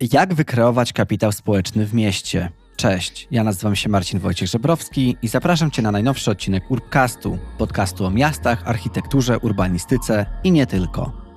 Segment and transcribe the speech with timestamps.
[0.00, 2.50] Jak wykreować kapitał społeczny w mieście?
[2.76, 8.04] Cześć, ja nazywam się Marcin Wojciech Żebrowski i zapraszam Cię na najnowszy odcinek Urbcastu, podcastu
[8.04, 11.29] o miastach, architekturze, urbanistyce i nie tylko.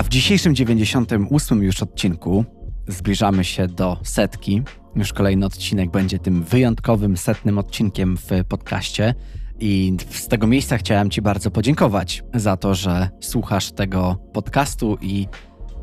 [0.00, 2.44] A w dzisiejszym 98 już odcinku
[2.88, 4.62] zbliżamy się do setki.
[4.96, 9.14] Już kolejny odcinek będzie tym wyjątkowym, setnym odcinkiem w podcaście.
[9.58, 15.26] I z tego miejsca chciałem Ci bardzo podziękować za to, że słuchasz tego podcastu i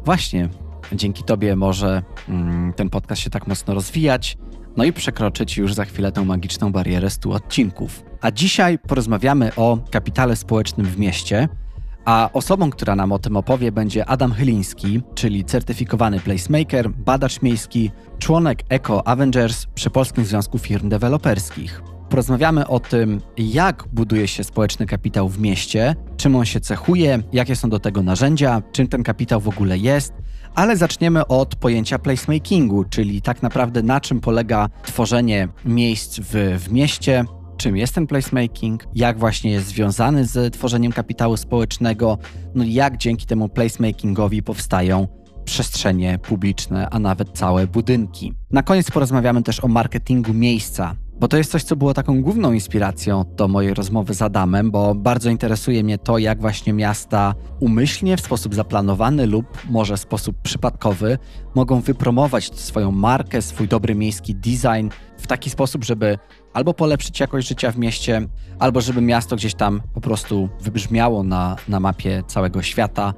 [0.05, 0.49] właśnie
[0.94, 4.38] dzięki Tobie może mm, ten podcast się tak mocno rozwijać,
[4.77, 8.03] no i przekroczyć już za chwilę tę magiczną barierę 100 odcinków.
[8.22, 11.47] A dzisiaj porozmawiamy o kapitale społecznym w mieście–
[12.07, 17.91] a osobą, która nam o tym opowie, będzie Adam Chyliński, czyli certyfikowany placemaker, badacz miejski,
[18.20, 21.81] członek Eco Avengers przy Polskim Związku Firm Deweloperskich.
[22.09, 27.55] Porozmawiamy o tym, jak buduje się społeczny kapitał w mieście, czym on się cechuje, jakie
[27.55, 30.13] są do tego narzędzia, czym ten kapitał w ogóle jest,
[30.55, 36.72] ale zaczniemy od pojęcia placemakingu, czyli tak naprawdę na czym polega tworzenie miejsc w, w
[36.72, 37.25] mieście,
[37.58, 42.17] czym jest ten placemaking, jak właśnie jest związany z tworzeniem kapitału społecznego,
[42.55, 45.08] no i jak dzięki temu placemakingowi powstają
[45.45, 48.33] przestrzenie publiczne, a nawet całe budynki.
[48.52, 52.53] Na koniec porozmawiamy też o marketingu miejsca, bo to jest coś, co było taką główną
[52.53, 58.17] inspiracją do mojej rozmowy z Adamem, bo bardzo interesuje mnie to, jak właśnie miasta umyślnie,
[58.17, 61.17] w sposób zaplanowany lub może w sposób przypadkowy
[61.55, 66.17] mogą wypromować swoją markę, swój dobry miejski design w taki sposób, żeby
[66.58, 68.27] albo polepszyć jakość życia w mieście,
[68.59, 73.13] albo żeby miasto gdzieś tam po prostu wybrzmiało na, na mapie całego świata.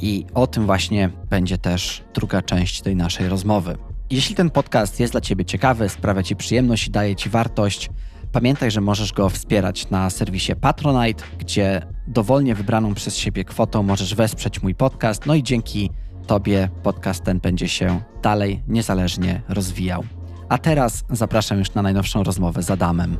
[0.00, 3.76] I o tym właśnie będzie też druga część tej naszej rozmowy.
[4.10, 7.90] Jeśli ten podcast jest dla Ciebie ciekawy, sprawia Ci przyjemność i daje Ci wartość,
[8.32, 14.14] pamiętaj, że możesz go wspierać na serwisie Patronite, gdzie dowolnie wybraną przez siebie kwotą możesz
[14.14, 15.90] wesprzeć mój podcast, no i dzięki
[16.26, 20.17] Tobie podcast ten będzie się dalej niezależnie rozwijał.
[20.48, 23.16] A teraz zapraszam już na najnowszą rozmowę z Adamem.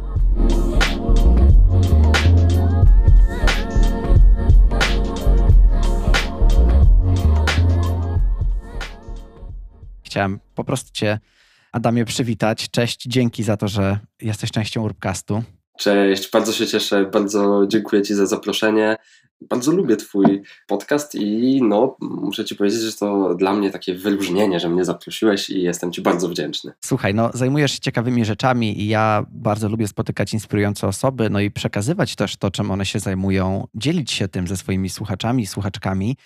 [10.03, 11.19] Chciałem po prostu Cię,
[11.73, 12.71] Adamie, przywitać.
[12.71, 15.43] Cześć, dzięki za to, że jesteś częścią Urbcastu.
[15.79, 18.97] Cześć, bardzo się cieszę, bardzo dziękuję Ci za zaproszenie
[19.41, 24.61] bardzo lubię Twój podcast i no, muszę Ci powiedzieć, że to dla mnie takie wyróżnienie,
[24.61, 26.73] że mnie zaprosiłeś i jestem Ci bardzo wdzięczny.
[26.85, 31.51] Słuchaj, no, zajmujesz się ciekawymi rzeczami i ja bardzo lubię spotykać inspirujące osoby, no i
[31.51, 36.17] przekazywać też to, czym one się zajmują, dzielić się tym ze swoimi słuchaczami, słuchaczkami.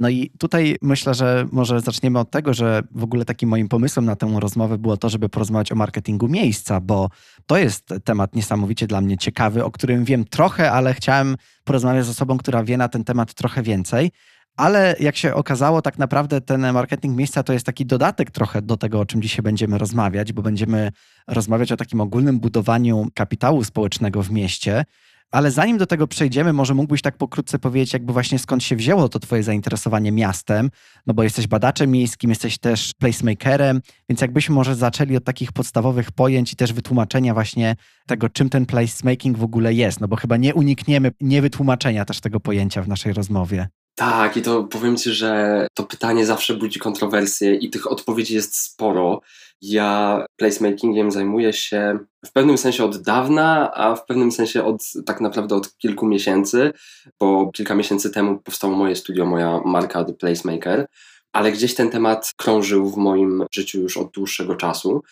[0.00, 4.04] No i tutaj myślę, że może zaczniemy od tego, że w ogóle takim moim pomysłem
[4.04, 7.08] na tę rozmowę było to, żeby porozmawiać o marketingu miejsca, bo
[7.46, 12.08] to jest temat niesamowicie dla mnie ciekawy, o którym wiem trochę, ale chciałem porozmawiać z
[12.08, 14.10] osobą, która wie na ten temat trochę więcej.
[14.56, 18.76] Ale jak się okazało, tak naprawdę ten marketing miejsca to jest taki dodatek trochę do
[18.76, 20.90] tego, o czym dzisiaj będziemy rozmawiać, bo będziemy
[21.26, 24.84] rozmawiać o takim ogólnym budowaniu kapitału społecznego w mieście.
[25.32, 29.08] Ale zanim do tego przejdziemy, może mógłbyś tak pokrótce powiedzieć, jakby właśnie skąd się wzięło
[29.08, 30.70] to twoje zainteresowanie miastem,
[31.06, 36.12] no bo jesteś badaczem miejskim, jesteś też placemakerem, więc jakbyśmy może zaczęli od takich podstawowych
[36.12, 37.76] pojęć i też wytłumaczenia właśnie
[38.06, 42.40] tego, czym ten placemaking w ogóle jest, no bo chyba nie unikniemy niewytłumaczenia też tego
[42.40, 43.68] pojęcia w naszej rozmowie.
[43.94, 48.56] Tak, i to powiem Ci, że to pytanie zawsze budzi kontrowersje i tych odpowiedzi jest
[48.56, 49.20] sporo.
[49.62, 55.20] Ja placemakingiem zajmuję się w pewnym sensie od dawna, a w pewnym sensie od tak
[55.20, 56.72] naprawdę od kilku miesięcy,
[57.20, 60.86] bo kilka miesięcy temu powstało moje studio, moja marka The Placemaker,
[61.32, 65.02] ale gdzieś ten temat krążył w moim życiu już od dłuższego czasu.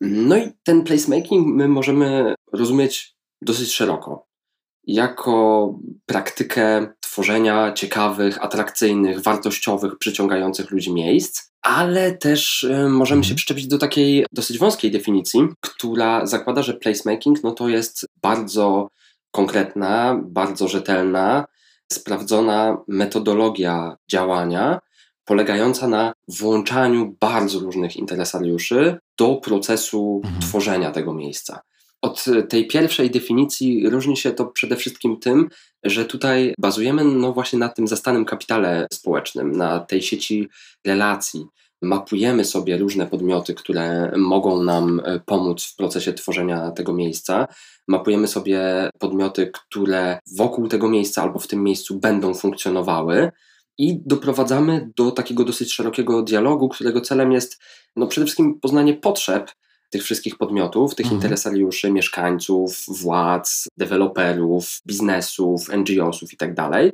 [0.00, 4.29] No i ten placemaking my możemy rozumieć dosyć szeroko
[4.92, 5.74] jako
[6.06, 13.36] praktykę tworzenia ciekawych, atrakcyjnych, wartościowych, przyciągających ludzi miejsc, ale też y, możemy się mhm.
[13.36, 18.88] przyczepić do takiej dosyć wąskiej definicji, która zakłada, że placemaking no to jest bardzo
[19.30, 21.44] konkretna, bardzo rzetelna,
[21.92, 24.80] sprawdzona metodologia działania,
[25.24, 30.42] polegająca na włączaniu bardzo różnych interesariuszy do procesu mhm.
[30.42, 31.60] tworzenia tego miejsca.
[32.02, 35.48] Od tej pierwszej definicji różni się to przede wszystkim tym,
[35.84, 40.48] że tutaj bazujemy no właśnie na tym zastanym kapitale społecznym, na tej sieci
[40.86, 41.46] relacji.
[41.82, 47.48] Mapujemy sobie różne podmioty, które mogą nam e, pomóc w procesie tworzenia tego miejsca.
[47.88, 53.32] Mapujemy sobie podmioty, które wokół tego miejsca albo w tym miejscu będą funkcjonowały
[53.78, 57.62] i doprowadzamy do takiego dosyć szerokiego dialogu, którego celem jest
[57.96, 59.50] no, przede wszystkim poznanie potrzeb
[59.90, 61.22] tych wszystkich podmiotów, tych mhm.
[61.22, 66.54] interesariuszy, mieszkańców, władz, deweloperów, biznesów, NGO-sów itd.
[66.54, 66.92] Tak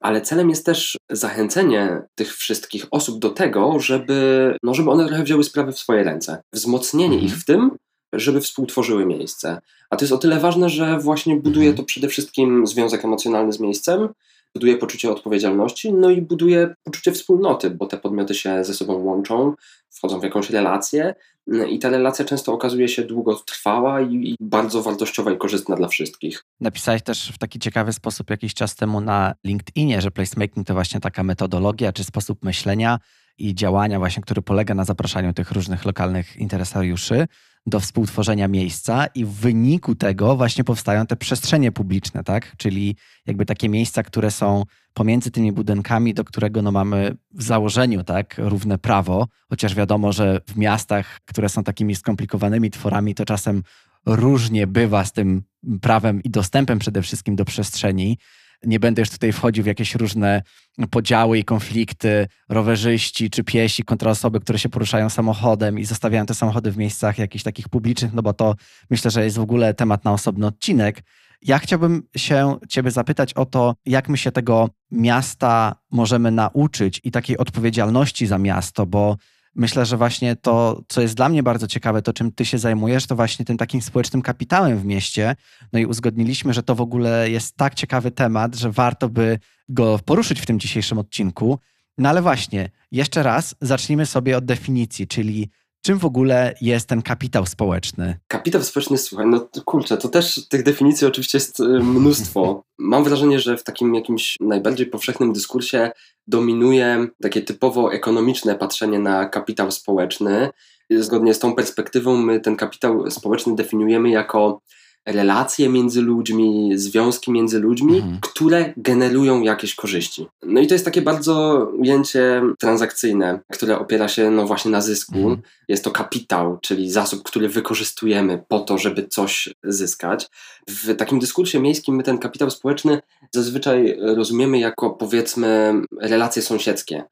[0.00, 5.22] Ale celem jest też zachęcenie tych wszystkich osób do tego, żeby, no, żeby one trochę
[5.22, 6.42] wzięły sprawy w swoje ręce.
[6.52, 7.26] Wzmocnienie mhm.
[7.26, 7.70] ich w tym,
[8.12, 9.60] żeby współtworzyły miejsce.
[9.90, 11.76] A to jest o tyle ważne, że właśnie buduje mhm.
[11.76, 14.08] to przede wszystkim związek emocjonalny z miejscem,
[14.54, 19.54] buduje poczucie odpowiedzialności, no i buduje poczucie wspólnoty, bo te podmioty się ze sobą łączą,
[19.90, 21.14] wchodzą w jakąś relację
[21.46, 26.44] no i ta relacja często okazuje się długotrwała i bardzo wartościowa i korzystna dla wszystkich.
[26.60, 31.00] Napisałeś też w taki ciekawy sposób jakiś czas temu na LinkedInie, że placemaking to właśnie
[31.00, 32.98] taka metodologia czy sposób myślenia
[33.38, 37.26] i działania właśnie, który polega na zapraszaniu tych różnych lokalnych interesariuszy
[37.66, 42.56] do współtworzenia miejsca i w wyniku tego właśnie powstają te przestrzenie publiczne, tak?
[42.56, 42.96] Czyli
[43.26, 44.64] jakby takie miejsca, które są
[44.94, 50.40] pomiędzy tymi budynkami, do którego no mamy w założeniu tak równe prawo, chociaż wiadomo, że
[50.48, 53.62] w miastach, które są takimi skomplikowanymi tworami, to czasem
[54.06, 55.42] różnie bywa z tym
[55.80, 58.18] prawem i dostępem przede wszystkim do przestrzeni.
[58.64, 60.42] Nie będę już tutaj wchodził w jakieś różne
[60.90, 66.34] podziały i konflikty, rowerzyści czy piesi kontra osoby, które się poruszają samochodem i zostawiają te
[66.34, 68.54] samochody w miejscach jakichś takich publicznych, no bo to
[68.90, 71.02] myślę, że jest w ogóle temat na osobny odcinek.
[71.42, 77.10] Ja chciałbym się Ciebie zapytać o to, jak my się tego miasta możemy nauczyć i
[77.10, 79.16] takiej odpowiedzialności za miasto, bo
[79.54, 83.06] myślę, że właśnie to, co jest dla mnie bardzo ciekawe, to czym ty się zajmujesz,
[83.06, 85.36] to właśnie tym takim społecznym kapitałem w mieście.
[85.72, 89.38] No i uzgodniliśmy, że to w ogóle jest tak ciekawy temat, że warto by
[89.68, 91.58] go poruszyć w tym dzisiejszym odcinku.
[91.98, 95.50] No ale właśnie, jeszcze raz zacznijmy sobie od definicji, czyli
[95.82, 98.18] Czym w ogóle jest ten kapitał społeczny?
[98.28, 102.62] Kapitał społeczny, słuchaj, no kurczę, to też tych definicji oczywiście jest y, mnóstwo.
[102.78, 105.90] Mam wrażenie, że w takim jakimś najbardziej powszechnym dyskursie
[106.26, 110.50] dominuje takie typowo ekonomiczne patrzenie na kapitał społeczny.
[110.90, 114.60] Zgodnie z tą perspektywą my ten kapitał społeczny definiujemy jako
[115.06, 118.18] relacje między ludźmi, związki między ludźmi, mhm.
[118.20, 120.26] które generują jakieś korzyści.
[120.42, 125.16] No i to jest takie bardzo ujęcie transakcyjne, które opiera się no właśnie na zysku.
[125.16, 125.42] Mhm.
[125.68, 130.28] Jest to kapitał, czyli zasób, który wykorzystujemy po to, żeby coś zyskać.
[130.68, 133.00] W takim dyskursie miejskim my ten kapitał społeczny
[133.34, 137.04] zazwyczaj rozumiemy jako powiedzmy relacje sąsiedzkie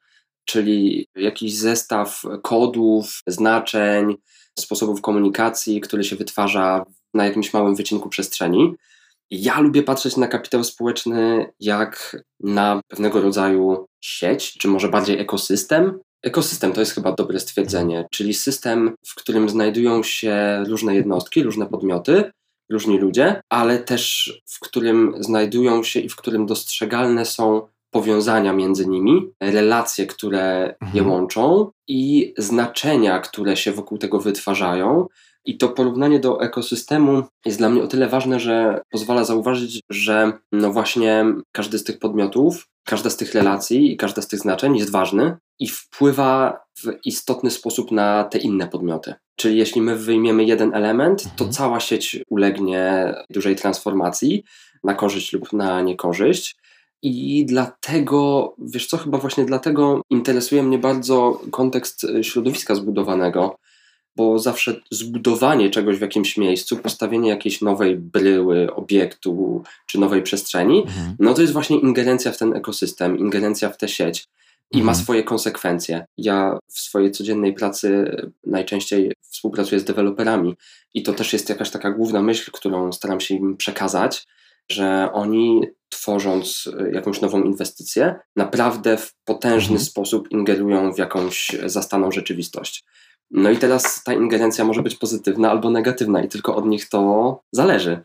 [0.48, 4.16] czyli jakiś zestaw kodów, znaczeń,
[4.58, 8.74] sposobów komunikacji, który się wytwarza na jakimś małym wycinku przestrzeni.
[9.30, 15.98] Ja lubię patrzeć na kapitał społeczny jak na pewnego rodzaju sieć, czy może bardziej ekosystem.
[16.22, 21.66] Ekosystem to jest chyba dobre stwierdzenie, czyli system, w którym znajdują się różne jednostki, różne
[21.66, 22.30] podmioty,
[22.70, 28.86] różni ludzie, ale też w którym znajdują się i w którym dostrzegalne są powiązania między
[28.86, 30.92] nimi, relacje, które mhm.
[30.94, 35.06] je łączą i znaczenia, które się wokół tego wytwarzają.
[35.48, 40.32] I to porównanie do ekosystemu jest dla mnie o tyle ważne, że pozwala zauważyć, że
[40.52, 44.76] no właśnie każdy z tych podmiotów, każda z tych relacji i każda z tych znaczeń
[44.76, 49.14] jest ważny i wpływa w istotny sposób na te inne podmioty.
[49.36, 51.52] Czyli jeśli my wyjmiemy jeden element, to mhm.
[51.52, 54.44] cała sieć ulegnie dużej transformacji
[54.84, 56.56] na korzyść lub na niekorzyść.
[57.02, 63.56] I dlatego, wiesz co, chyba właśnie dlatego interesuje mnie bardzo kontekst środowiska zbudowanego,
[64.18, 70.82] bo zawsze zbudowanie czegoś w jakimś miejscu, postawienie jakiejś nowej bryły, obiektu czy nowej przestrzeni,
[70.82, 71.16] mhm.
[71.18, 74.28] no to jest właśnie ingerencja w ten ekosystem, ingerencja w tę sieć
[74.70, 74.86] i mhm.
[74.86, 76.06] ma swoje konsekwencje.
[76.16, 80.56] Ja w swojej codziennej pracy najczęściej współpracuję z deweloperami
[80.94, 84.26] i to też jest jakaś taka główna myśl, którą staram się im przekazać,
[84.70, 89.80] że oni tworząc jakąś nową inwestycję, naprawdę w potężny mhm.
[89.80, 92.84] sposób ingerują w jakąś zastaną rzeczywistość.
[93.30, 97.42] No i teraz ta ingerencja może być pozytywna albo negatywna, i tylko od nich to
[97.52, 98.00] zależy.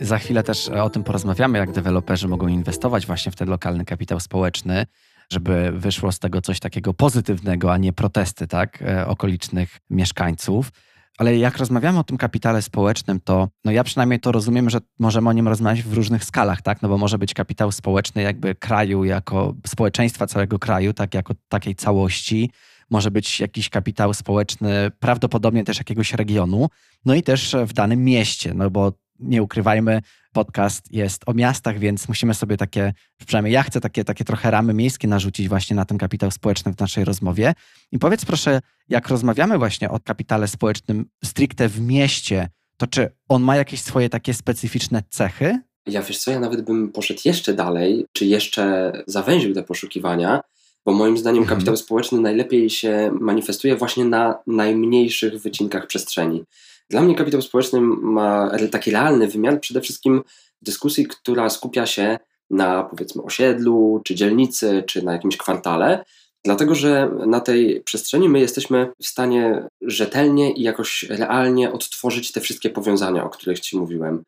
[0.00, 4.20] Za chwilę też o tym porozmawiamy, jak deweloperzy mogą inwestować właśnie w ten lokalny kapitał
[4.20, 4.86] społeczny,
[5.32, 10.70] żeby wyszło z tego coś takiego pozytywnego, a nie protesty tak, e, okolicznych mieszkańców.
[11.18, 15.28] Ale jak rozmawiamy o tym kapitale społecznym, to no ja przynajmniej to rozumiem, że możemy
[15.28, 16.82] o nim rozmawiać w różnych skalach, tak?
[16.82, 21.74] No bo może być kapitał społeczny jakby kraju, jako społeczeństwa całego kraju, tak jako takiej
[21.74, 22.50] całości.
[22.90, 26.68] Może być jakiś kapitał społeczny, prawdopodobnie też jakiegoś regionu,
[27.04, 32.08] no i też w danym mieście, no bo nie ukrywajmy, podcast jest o miastach, więc
[32.08, 32.92] musimy sobie takie,
[33.26, 36.78] przynajmniej ja chcę takie, takie trochę ramy miejskie narzucić właśnie na ten kapitał społeczny w
[36.80, 37.54] naszej rozmowie.
[37.92, 43.42] I powiedz proszę, jak rozmawiamy właśnie o kapitale społecznym stricte w mieście, to czy on
[43.42, 45.62] ma jakieś swoje takie specyficzne cechy?
[45.86, 50.40] Ja wiesz co, ja nawet bym poszedł jeszcze dalej, czy jeszcze zawęził te poszukiwania,
[50.86, 51.58] bo moim zdaniem mhm.
[51.58, 56.44] kapitał społeczny najlepiej się manifestuje właśnie na najmniejszych wycinkach przestrzeni.
[56.90, 60.22] Dla mnie kapitał społeczny ma taki realny wymiar przede wszystkim
[60.62, 62.18] w dyskusji, która skupia się
[62.50, 66.04] na powiedzmy osiedlu, czy dzielnicy, czy na jakimś kwartale,
[66.44, 72.40] dlatego że na tej przestrzeni my jesteśmy w stanie rzetelnie i jakoś realnie odtworzyć te
[72.40, 74.22] wszystkie powiązania, o których Ci mówiłem.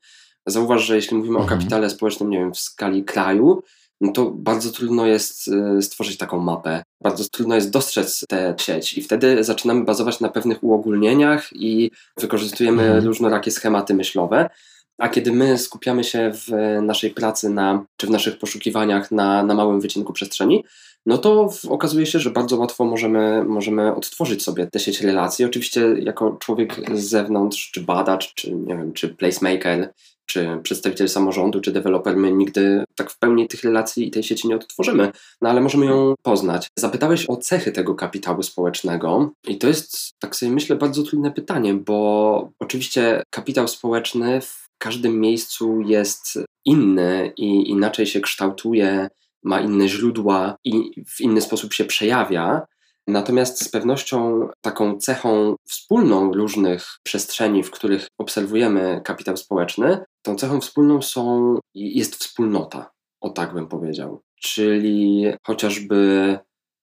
[0.47, 1.47] Zauważ, że jeśli mówimy mhm.
[1.47, 3.63] o kapitale społecznym, nie wiem, w skali kraju,
[4.01, 6.83] no to bardzo trudno jest y, stworzyć taką mapę.
[7.03, 12.83] Bardzo trudno jest dostrzec tę sieć i wtedy zaczynamy bazować na pewnych uogólnieniach i wykorzystujemy
[12.83, 13.05] mhm.
[13.05, 14.51] różnorakie schematy myślowe.
[14.99, 16.53] A kiedy my skupiamy się w
[16.83, 20.65] naszej pracy na, czy w naszych poszukiwaniach na, na małym wycinku przestrzeni,
[21.07, 25.45] no to okazuje się, że bardzo łatwo możemy, możemy odtworzyć sobie tę sieć relacji.
[25.45, 29.93] Oczywiście jako człowiek z zewnątrz, czy badacz, czy nie wiem, czy placemaker,
[30.31, 34.49] czy przedstawiciel samorządu, czy deweloper, my nigdy tak w pełni tych relacji i tej sieci
[34.49, 36.69] nie odtworzymy, no ale możemy ją poznać.
[36.79, 41.75] Zapytałeś o cechy tego kapitału społecznego i to jest, tak sobie myślę, bardzo trudne pytanie,
[41.75, 49.09] bo oczywiście kapitał społeczny w każdym miejscu jest inny i inaczej się kształtuje,
[49.43, 52.67] ma inne źródła i w inny sposób się przejawia.
[53.07, 60.61] Natomiast z pewnością taką cechą wspólną różnych przestrzeni, w których obserwujemy kapitał społeczny, tą cechą
[60.61, 64.23] wspólną są, jest wspólnota, o tak bym powiedział.
[64.41, 66.39] Czyli chociażby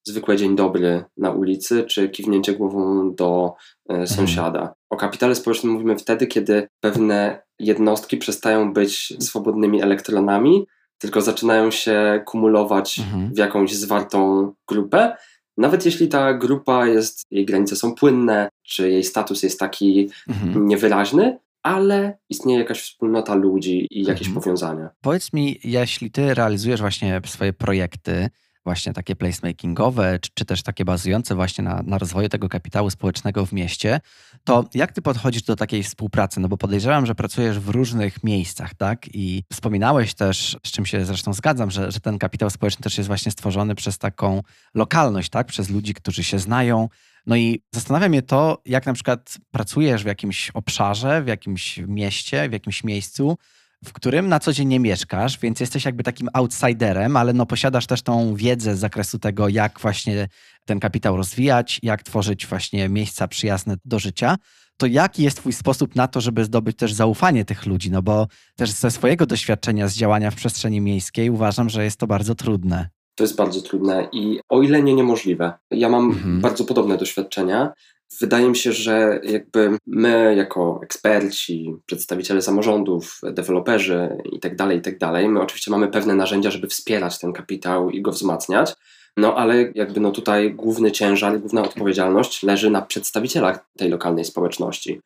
[0.08, 3.53] zwykły dzień dobry na ulicy, czy kiwnięcie głową do
[3.89, 4.08] e, mhm.
[4.08, 4.74] sąsiada.
[4.89, 10.67] O kapitale społecznym mówimy wtedy, kiedy pewne jednostki przestają być swobodnymi elektronami,
[10.98, 13.34] tylko zaczynają się kumulować mhm.
[13.34, 15.15] w jakąś zwartą grupę
[15.58, 20.67] nawet jeśli ta grupa jest, jej granice są płynne, czy jej status jest taki mhm.
[20.67, 21.38] niewyraźny,
[21.68, 24.44] ale istnieje jakaś wspólnota ludzi i jakieś mhm.
[24.44, 24.90] powiązania.
[25.02, 28.30] Powiedz mi, jeśli ty realizujesz właśnie swoje projekty,
[28.64, 33.46] właśnie takie placemakingowe, czy, czy też takie bazujące właśnie na, na rozwoju tego kapitału społecznego
[33.46, 34.00] w mieście,
[34.44, 36.40] to jak ty podchodzisz do takiej współpracy?
[36.40, 39.06] No bo podejrzewam, że pracujesz w różnych miejscach, tak?
[39.14, 43.08] I wspominałeś też, z czym się zresztą zgadzam, że, że ten kapitał społeczny też jest
[43.08, 44.42] właśnie stworzony przez taką
[44.74, 45.48] lokalność, tak?
[45.48, 46.90] Przez ludzi, którzy się znają.
[47.27, 52.50] No i zastanawia mnie to, jak na przykład pracujesz w jakimś obszarze, w jakimś mieście,
[52.50, 53.38] w jakimś miejscu,
[53.86, 57.88] w którym na co dzień nie mieszkasz, więc jesteś jakby takim outsiderem, ale no posiadasz
[57.88, 60.27] też tą wiedzę z zakresu tego, jak właśnie
[60.65, 64.36] ten kapitał rozwijać, jak tworzyć właśnie miejsca przyjazne do życia.
[64.77, 67.91] To jaki jest Twój sposób na to, żeby zdobyć też zaufanie tych ludzi?
[67.91, 72.07] No bo też ze swojego doświadczenia z działania w przestrzeni miejskiej uważam, że jest to
[72.07, 72.89] bardzo trudne.
[73.18, 75.54] To jest bardzo trudne i o ile nie niemożliwe.
[75.72, 76.42] Ja mam mhm.
[76.42, 77.74] bardzo podobne doświadczenia.
[78.22, 85.28] Wydaje mi się, że jakby my jako eksperci, przedstawiciele samorządów, deweloperzy itd., tak itd., tak
[85.28, 88.74] my oczywiście mamy pewne narzędzia, żeby wspierać ten kapitał i go wzmacniać,
[89.18, 95.02] no ale jakby no tutaj główny ciężar, główna odpowiedzialność leży na przedstawicielach tej lokalnej społeczności.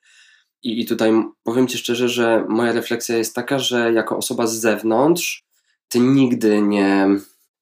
[0.64, 1.12] I, I tutaj
[1.44, 5.44] powiem Ci szczerze, że moja refleksja jest taka, że jako osoba z zewnątrz,
[5.88, 7.08] Ty nigdy nie,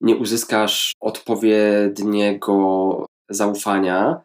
[0.00, 4.20] nie uzyskasz odpowiedniego zaufania,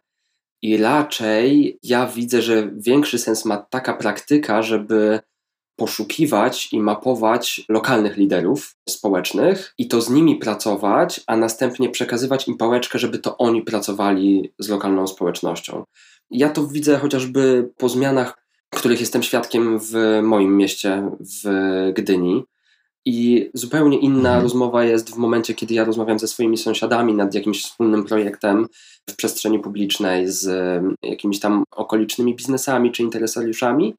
[0.62, 5.20] i raczej ja widzę, że większy sens ma taka praktyka, żeby
[5.76, 12.56] poszukiwać i mapować lokalnych liderów społecznych i to z nimi pracować, a następnie przekazywać im
[12.56, 15.84] pałeczkę, żeby to oni pracowali z lokalną społecznością.
[16.30, 21.48] Ja to widzę chociażby po zmianach, których jestem świadkiem w moim mieście, w
[21.94, 22.44] Gdyni.
[23.06, 24.42] I zupełnie inna mhm.
[24.42, 28.66] rozmowa jest w momencie, kiedy ja rozmawiam ze swoimi sąsiadami nad jakimś wspólnym projektem
[29.10, 30.48] w przestrzeni publicznej z
[31.02, 33.94] jakimiś tam okolicznymi biznesami czy interesariuszami.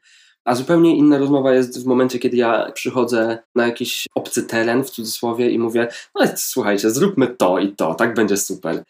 [0.45, 4.89] A zupełnie inna rozmowa jest w momencie, kiedy ja przychodzę na jakiś obcy teren, w
[4.89, 8.83] cudzysłowie, i mówię: No, słuchajcie, zróbmy to i to, tak będzie super.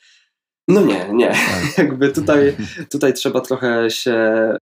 [0.67, 1.29] No nie, nie.
[1.29, 1.77] Tak.
[1.77, 2.55] Jakby tutaj,
[2.91, 4.17] tutaj trzeba trochę się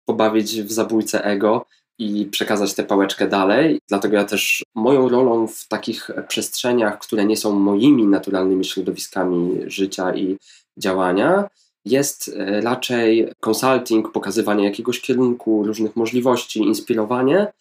[0.05, 1.65] pobawić w zabójcę ego
[1.99, 3.79] i przekazać tę pałeczkę dalej.
[3.87, 10.15] Dlatego ja też moją rolą w takich przestrzeniach, które nie są moimi naturalnymi środowiskami życia
[10.15, 10.37] i
[10.77, 11.49] działania,
[11.85, 17.53] jest e, raczej consulting, pokazywanie jakiegoś kierunku, różnych możliwości, inspirowanie.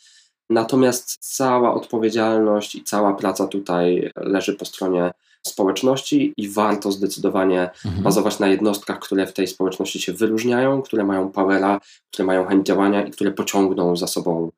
[0.51, 5.11] Natomiast cała odpowiedzialność i cała praca tutaj leży po stronie
[5.47, 8.03] społeczności i warto zdecydowanie mhm.
[8.03, 11.81] bazować na jednostkach, które w tej społeczności się wyróżniają, które mają powera,
[12.13, 14.51] które mają chęć działania i które pociągną za sobą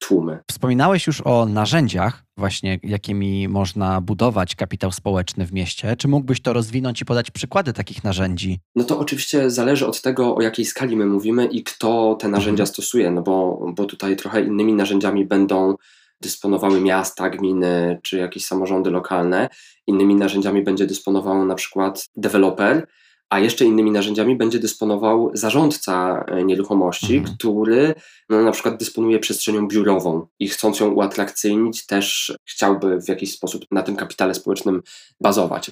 [0.00, 0.38] tłumy.
[0.50, 5.96] Wspominałeś już o narzędziach, właśnie jakimi można budować kapitał społeczny w mieście.
[5.96, 8.58] Czy mógłbyś to rozwinąć i podać przykłady takich narzędzi?
[8.76, 12.62] No to oczywiście zależy od tego, o jakiej skali my mówimy i kto te narzędzia
[12.62, 12.66] mhm.
[12.66, 15.74] stosuje, no bo, bo tutaj trochę innymi narzędziami będą
[16.20, 19.48] dysponowały miasta, gminy czy jakieś samorządy lokalne.
[19.86, 22.86] Innymi narzędziami będzie dysponował na przykład deweloper,
[23.30, 27.36] a jeszcze innymi narzędziami będzie dysponował zarządca e, nieruchomości, mhm.
[27.36, 27.94] który
[28.28, 33.64] no, na przykład dysponuje przestrzenią biurową i chcąc ją uatrakcyjnić, też chciałby w jakiś sposób
[33.70, 34.82] na tym kapitale społecznym
[35.20, 35.70] bazować.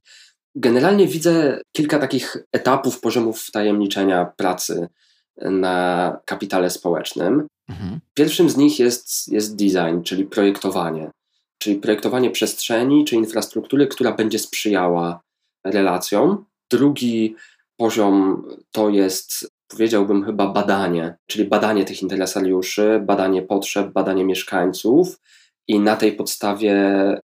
[0.55, 4.89] Generalnie widzę kilka takich etapów, poziomów tajemniczenia pracy
[5.37, 7.47] na kapitale społecznym.
[7.69, 8.01] Mhm.
[8.15, 11.11] Pierwszym z nich jest, jest design, czyli projektowanie,
[11.59, 15.21] czyli projektowanie przestrzeni czy infrastruktury, która będzie sprzyjała
[15.65, 16.45] relacjom.
[16.71, 17.37] Drugi
[17.77, 25.21] poziom to jest, powiedziałbym, chyba badanie, czyli badanie tych interesariuszy, badanie potrzeb, badanie mieszkańców
[25.69, 26.75] i na tej podstawie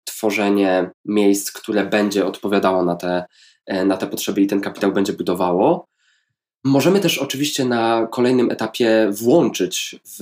[0.04, 3.26] tworzenie miejsc, które będzie odpowiadało na te,
[3.86, 5.86] na te potrzeby i ten kapitał będzie budowało.
[6.64, 10.20] Możemy też oczywiście na kolejnym etapie włączyć w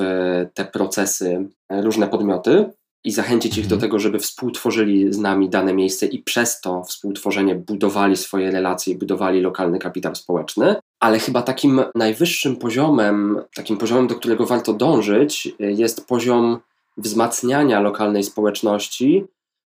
[0.54, 2.70] te procesy różne podmioty
[3.04, 3.82] i zachęcić ich do mhm.
[3.82, 8.98] tego, żeby współtworzyli z nami dane miejsce i przez to współtworzenie budowali swoje relacje i
[8.98, 10.76] budowali lokalny kapitał społeczny.
[11.00, 16.60] Ale chyba takim najwyższym poziomem, takim poziomem, do którego warto dążyć, jest poziom
[16.98, 19.26] wzmacniania lokalnej społeczności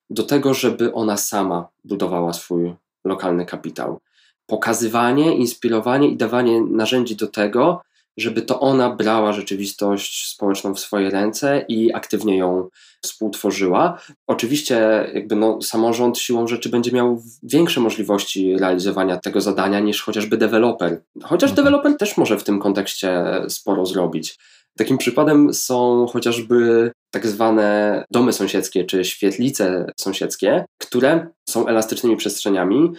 [0.09, 2.73] do tego, żeby ona sama budowała swój
[3.05, 3.99] lokalny kapitał
[4.47, 7.81] pokazywanie, inspirowanie i dawanie narzędzi do tego,
[8.17, 12.69] żeby to ona brała rzeczywistość społeczną w swoje ręce i aktywnie ją
[13.03, 14.01] współtworzyła.
[14.27, 20.37] Oczywiście jakby no, samorząd siłą rzeczy będzie miał większe możliwości realizowania tego zadania niż chociażby
[20.37, 21.01] deweloper.
[21.23, 21.55] Chociaż mhm.
[21.55, 24.37] deweloper też może w tym kontekście sporo zrobić.
[24.77, 32.91] Takim przykładem są chociażby tak zwane domy sąsiedzkie czy świetlice sąsiedzkie, które są elastycznymi przestrzeniami,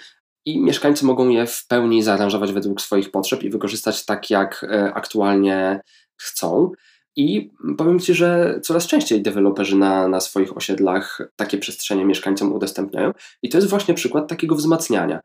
[0.47, 4.95] i mieszkańcy mogą je w pełni zaaranżować według swoich potrzeb i wykorzystać tak, jak e,
[4.95, 5.81] aktualnie
[6.17, 6.73] chcą.
[7.17, 13.13] I powiem Ci, że coraz częściej deweloperzy na, na swoich osiedlach takie przestrzenie mieszkańcom udostępniają.
[13.43, 15.21] I to jest właśnie przykład takiego wzmacniania.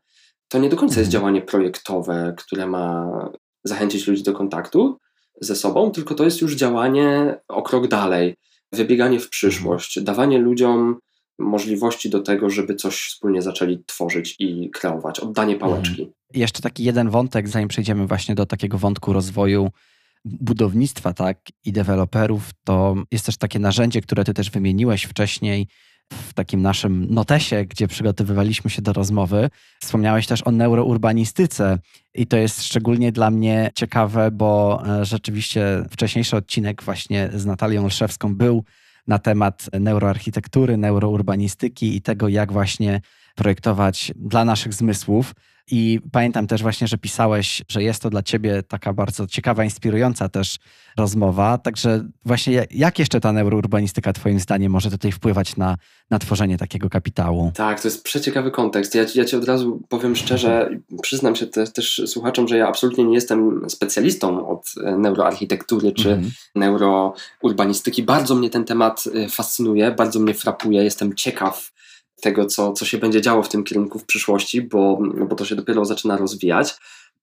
[0.48, 1.12] To nie do końca jest mhm.
[1.12, 3.10] działanie projektowe, które ma
[3.64, 4.98] zachęcić ludzi do kontaktu
[5.40, 8.36] ze sobą, tylko to jest już działanie o krok dalej,
[8.72, 11.00] wybieganie w przyszłość, dawanie ludziom
[11.42, 16.02] możliwości do tego, żeby coś wspólnie zaczęli tworzyć i kreować, oddanie pałeczki.
[16.02, 16.10] Mhm.
[16.34, 19.70] Jeszcze taki jeden wątek, zanim przejdziemy właśnie do takiego wątku rozwoju
[20.24, 25.66] budownictwa, tak, i deweloperów, to jest też takie narzędzie, które ty też wymieniłeś wcześniej
[26.12, 29.50] w takim naszym notesie, gdzie przygotowywaliśmy się do rozmowy.
[29.82, 31.78] Wspomniałeś też o neurourbanistyce
[32.14, 37.84] i to jest szczególnie dla mnie ciekawe, bo e, rzeczywiście wcześniejszy odcinek właśnie z Natalią
[37.84, 38.64] Olszewską był
[39.06, 43.00] na temat neuroarchitektury, neurourbanistyki i tego, jak właśnie
[43.34, 45.34] projektować dla naszych zmysłów.
[45.74, 50.28] I pamiętam też właśnie, że pisałeś, że jest to dla ciebie taka bardzo ciekawa, inspirująca
[50.28, 50.58] też
[50.96, 51.58] rozmowa.
[51.58, 55.76] Także właśnie jak jeszcze ta neurourbanistyka twoim zdaniem może tutaj wpływać na,
[56.10, 57.52] na tworzenie takiego kapitału?
[57.54, 58.94] Tak, to jest przeciekawy kontekst.
[58.94, 60.70] Ja, ja ci od razu powiem szczerze,
[61.02, 66.30] przyznam się te, też słuchaczom, że ja absolutnie nie jestem specjalistą od neuroarchitektury czy mhm.
[66.54, 68.02] neurourbanistyki.
[68.02, 71.72] Bardzo mnie ten temat y, fascynuje, bardzo mnie frapuje, jestem ciekaw
[72.22, 75.56] tego, co, co się będzie działo w tym kierunku w przyszłości, bo, bo to się
[75.56, 76.74] dopiero zaczyna rozwijać.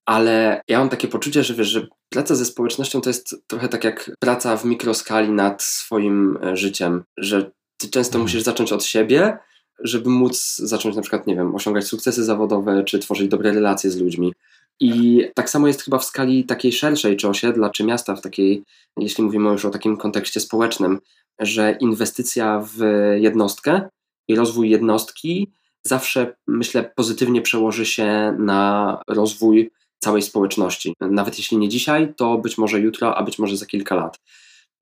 [0.06, 3.84] Ale ja mam takie poczucie, że wiesz, że praca ze społecznością to jest trochę tak
[3.84, 8.22] jak praca w mikroskali nad swoim e, życiem, że ty często mhm.
[8.22, 9.38] musisz zacząć od siebie,
[9.78, 14.00] żeby móc zacząć na przykład, nie wiem, osiągać sukcesy zawodowe, czy tworzyć dobre relacje z
[14.00, 14.32] ludźmi.
[14.80, 18.62] I tak samo jest chyba w skali takiej szerszej, czy osiedla, czy miasta, w takiej,
[18.96, 20.98] jeśli mówimy już o takim kontekście społecznym,
[21.38, 22.82] że inwestycja w
[23.16, 23.88] jednostkę
[24.30, 30.94] i rozwój jednostki zawsze, myślę, pozytywnie przełoży się na rozwój całej społeczności.
[31.00, 34.20] Nawet jeśli nie dzisiaj, to być może jutro, a być może za kilka lat.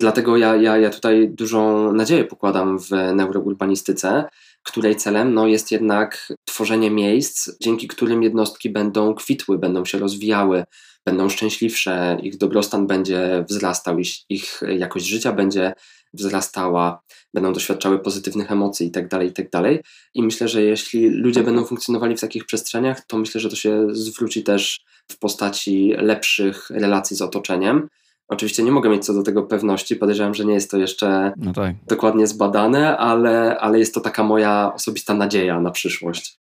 [0.01, 4.25] Dlatego ja, ja, ja tutaj dużą nadzieję pokładam w neurourbanistyce,
[4.63, 10.65] której celem no, jest jednak tworzenie miejsc, dzięki którym jednostki będą kwitły, będą się rozwijały,
[11.07, 15.73] będą szczęśliwsze, ich dobrostan będzie wzrastał, ich, ich jakość życia będzie
[16.15, 17.01] wzrastała,
[17.35, 19.51] będą doświadczały pozytywnych emocji itd., tak itd.
[19.51, 23.57] Tak I myślę, że jeśli ludzie będą funkcjonowali w takich przestrzeniach, to myślę, że to
[23.57, 27.88] się zwróci też w postaci lepszych relacji z otoczeniem.
[28.29, 31.53] Oczywiście nie mogę mieć co do tego pewności, podejrzewam, że nie jest to jeszcze no
[31.53, 31.77] tak.
[31.87, 36.38] dokładnie zbadane, ale, ale jest to taka moja osobista nadzieja na przyszłość.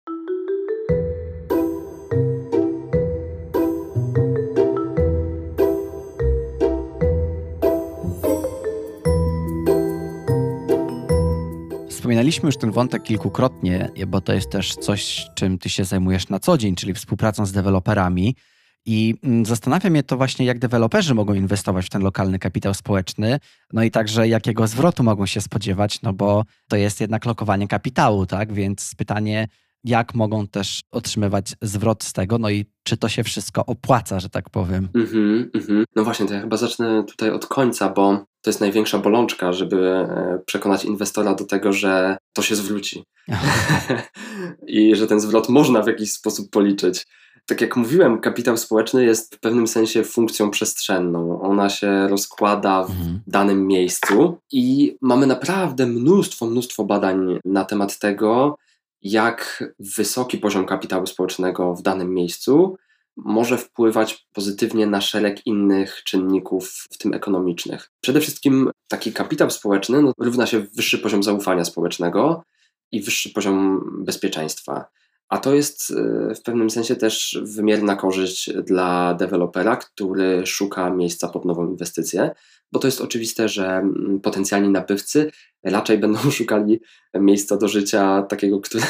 [12.04, 16.38] Wspominaliśmy już ten wątek kilkukrotnie, bo to jest też coś, czym ty się zajmujesz na
[16.38, 18.36] co dzień, czyli współpracą z deweloperami.
[18.86, 23.38] I mm, zastanawia mnie to właśnie, jak deweloperzy mogą inwestować w ten lokalny kapitał społeczny,
[23.72, 28.26] no i także jakiego zwrotu mogą się spodziewać, no bo to jest jednak lokowanie kapitału,
[28.26, 28.52] tak?
[28.52, 29.48] Więc pytanie,
[29.84, 34.28] jak mogą też otrzymywać zwrot z tego, no i czy to się wszystko opłaca, że
[34.28, 34.88] tak powiem.
[34.94, 35.84] Mm-hmm, mm-hmm.
[35.96, 39.88] No właśnie, to ja chyba zacznę tutaj od końca, bo to jest największa bolączka, żeby
[39.88, 43.04] e, przekonać inwestora do tego, że to się zwróci
[44.66, 47.06] i że ten zwrot można w jakiś sposób policzyć.
[47.46, 51.40] Tak jak mówiłem, kapitał społeczny jest w pewnym sensie funkcją przestrzenną.
[51.40, 53.20] Ona się rozkłada w mhm.
[53.26, 58.56] danym miejscu i mamy naprawdę mnóstwo, mnóstwo badań na temat tego,
[59.04, 62.76] jak wysoki poziom kapitału społecznego w danym miejscu
[63.16, 67.90] może wpływać pozytywnie na szereg innych czynników, w tym ekonomicznych.
[68.00, 72.44] Przede wszystkim taki kapitał społeczny no, równa się wyższy poziom zaufania społecznego
[72.92, 74.84] i wyższy poziom bezpieczeństwa.
[75.28, 81.28] A to jest e, w pewnym sensie też wymierna korzyść dla dewelopera, który szuka miejsca
[81.28, 82.30] pod nową inwestycję,
[82.72, 85.30] bo to jest oczywiste, że mm, potencjalni nabywcy
[85.64, 86.80] raczej będą szukali
[87.14, 88.84] miejsca do życia takiego, które,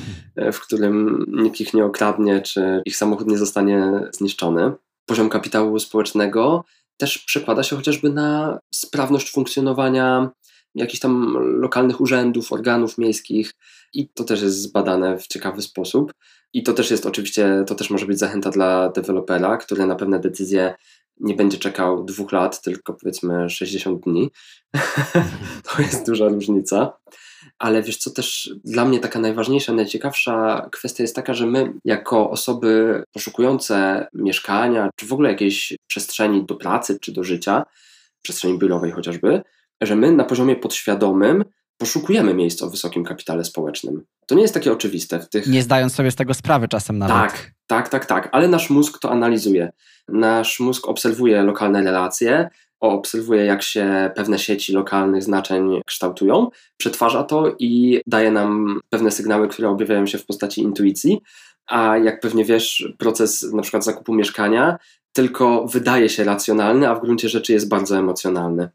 [0.52, 4.72] w którym nikt ich nie okradnie, czy ich samochód nie zostanie zniszczony.
[5.06, 6.64] Poziom kapitału społecznego
[6.96, 10.30] też przekłada się chociażby na sprawność funkcjonowania
[10.74, 13.52] jakichś tam lokalnych urzędów, organów miejskich
[13.92, 16.12] i to też jest zbadane w ciekawy sposób.
[16.52, 20.20] I to też jest oczywiście, to też może być zachęta dla dewelopera, który na pewne
[20.20, 20.74] decyzje
[21.20, 24.30] nie będzie czekał dwóch lat, tylko powiedzmy 60 dni.
[25.76, 26.92] to jest duża różnica.
[27.58, 32.30] Ale wiesz co, też dla mnie taka najważniejsza, najciekawsza kwestia jest taka, że my, jako
[32.30, 37.64] osoby poszukujące mieszkania, czy w ogóle jakiejś przestrzeni do pracy, czy do życia,
[38.22, 39.42] przestrzeni biurowej chociażby,
[39.80, 41.44] że my na poziomie podświadomym
[41.78, 44.04] poszukujemy miejsc o wysokim kapitale społecznym.
[44.26, 45.20] To nie jest takie oczywiste.
[45.20, 45.46] W tych...
[45.46, 47.16] Nie zdając sobie z tego sprawy czasem nawet.
[47.16, 49.70] Tak, tak, tak, tak, ale nasz mózg to analizuje.
[50.08, 52.48] Nasz mózg obserwuje lokalne relacje,
[52.80, 59.48] obserwuje, jak się pewne sieci lokalnych znaczeń kształtują, przetwarza to i daje nam pewne sygnały,
[59.48, 61.20] które objawiają się w postaci intuicji.
[61.66, 64.78] A jak pewnie wiesz, proces na przykład zakupu mieszkania
[65.12, 68.68] tylko wydaje się racjonalny, a w gruncie rzeczy jest bardzo emocjonalny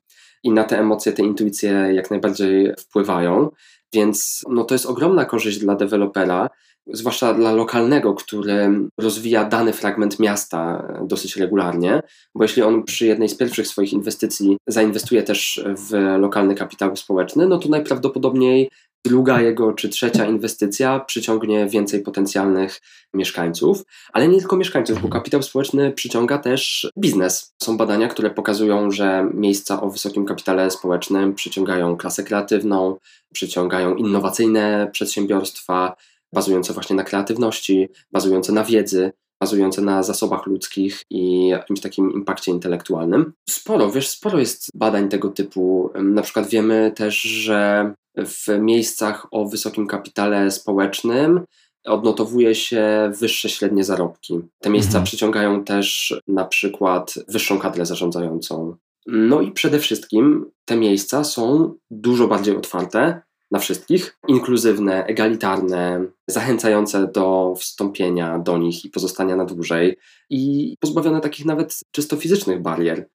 [0.46, 3.50] i na te emocje, te intuicje jak najbardziej wpływają.
[3.94, 6.50] Więc no, to jest ogromna korzyść dla dewelopera,
[6.94, 12.02] zwłaszcza dla lokalnego, który rozwija dany fragment miasta dosyć regularnie,
[12.36, 17.48] bo jeśli on przy jednej z pierwszych swoich inwestycji zainwestuje też w lokalny kapitał społeczny,
[17.48, 18.70] no to najprawdopodobniej
[19.06, 22.82] druga jego czy trzecia inwestycja przyciągnie więcej potencjalnych
[23.14, 27.54] mieszkańców, ale nie tylko mieszkańców, bo kapitał społeczny przyciąga też biznes.
[27.64, 32.98] Są badania, które pokazują, że miejsca o wysokim kapitale społecznym przyciągają klasę kreatywną,
[33.34, 35.96] przyciągają innowacyjne przedsiębiorstwa
[36.34, 42.52] bazujące właśnie na kreatywności, bazujące na wiedzy, bazujące na zasobach ludzkich i jakimś takim impakcie
[42.52, 43.34] intelektualnym.
[43.50, 45.90] Sporo, wiesz, sporo jest badań tego typu.
[46.04, 51.42] Na przykład wiemy też, że w miejscach o wysokim kapitale społecznym
[51.86, 54.40] odnotowuje się wyższe średnie zarobki.
[54.60, 55.06] Te miejsca mhm.
[55.06, 58.76] przyciągają też na przykład wyższą kadrę zarządzającą.
[59.08, 63.22] No i przede wszystkim te miejsca są dużo bardziej otwarte
[63.52, 69.98] na wszystkich, inkluzywne, egalitarne, zachęcające do wstąpienia do nich i pozostania na dłużej
[70.30, 73.10] i pozbawione takich nawet czysto fizycznych barier.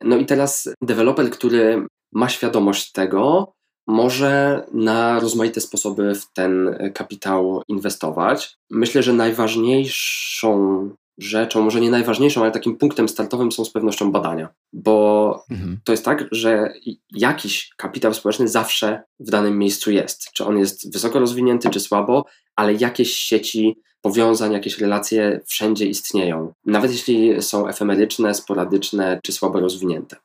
[0.00, 3.52] No i teraz deweloper, który ma świadomość tego,
[3.86, 8.58] może na rozmaite sposoby w ten kapitał inwestować.
[8.70, 14.48] Myślę, że najważniejszą rzeczą, może nie najważniejszą, ale takim punktem startowym są z pewnością badania,
[14.72, 15.80] bo mhm.
[15.84, 16.72] to jest tak, że
[17.10, 20.32] jakiś kapitał społeczny zawsze w danym miejscu jest.
[20.32, 22.24] Czy on jest wysoko rozwinięty, czy słabo,
[22.56, 29.60] ale jakieś sieci powiązań, jakieś relacje wszędzie istnieją, nawet jeśli są efemeryczne, sporadyczne, czy słabo
[29.60, 30.16] rozwinięte.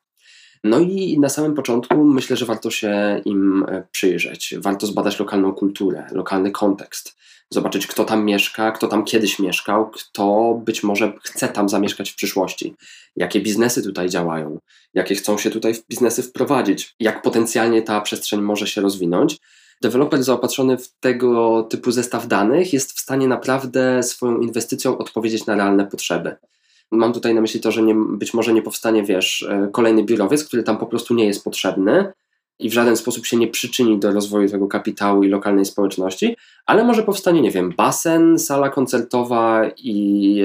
[0.64, 4.56] No i na samym początku myślę, że warto się im e, przyjrzeć.
[4.58, 7.18] Warto zbadać lokalną kulturę, lokalny kontekst,
[7.50, 12.16] zobaczyć, kto tam mieszka, kto tam kiedyś mieszkał, kto być może chce tam zamieszkać w
[12.16, 12.76] przyszłości,
[13.16, 14.60] jakie biznesy tutaj działają,
[14.94, 19.38] jakie chcą się tutaj w biznesy wprowadzić, jak potencjalnie ta przestrzeń może się rozwinąć.
[19.82, 25.56] Deweloper zaopatrzony w tego typu zestaw danych jest w stanie naprawdę swoją inwestycją odpowiedzieć na
[25.56, 26.36] realne potrzeby.
[26.94, 30.46] Mam tutaj na myśli to, że nie, być może nie powstanie, wiesz, e, kolejny biurowiec,
[30.46, 32.14] który tam po prostu nie jest potrzebny
[32.60, 36.84] i w żaden sposób się nie przyczyni do rozwoju tego kapitału i lokalnej społeczności, ale
[36.84, 40.42] może powstanie, nie wiem, basen, sala koncertowa i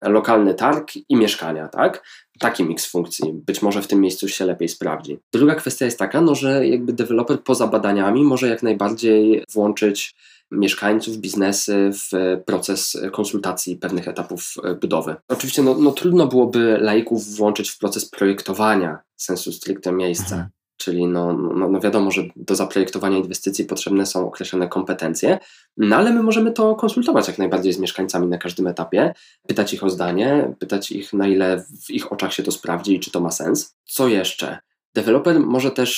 [0.00, 2.02] e, lokalny targ i mieszkania, tak?
[2.38, 5.18] taki miks funkcji być może w tym miejscu się lepiej sprawdzi.
[5.32, 10.14] Druga kwestia jest taka, no, że jakby deweloper poza badaniami może jak najbardziej włączyć
[10.50, 15.16] mieszkańców, biznesy w proces konsultacji pewnych etapów e, budowy.
[15.28, 20.34] Oczywiście no, no trudno byłoby laików włączyć w proces projektowania sensu stricte miejsca.
[20.34, 20.48] Mhm.
[20.76, 25.38] Czyli no, no, no, wiadomo, że do zaprojektowania inwestycji potrzebne są określone kompetencje,
[25.76, 29.14] no ale my możemy to konsultować jak najbardziej z mieszkańcami na każdym etapie,
[29.46, 33.00] pytać ich o zdanie, pytać ich na ile w ich oczach się to sprawdzi i
[33.00, 33.76] czy to ma sens.
[33.84, 34.58] Co jeszcze?
[34.94, 35.92] Deweloper może też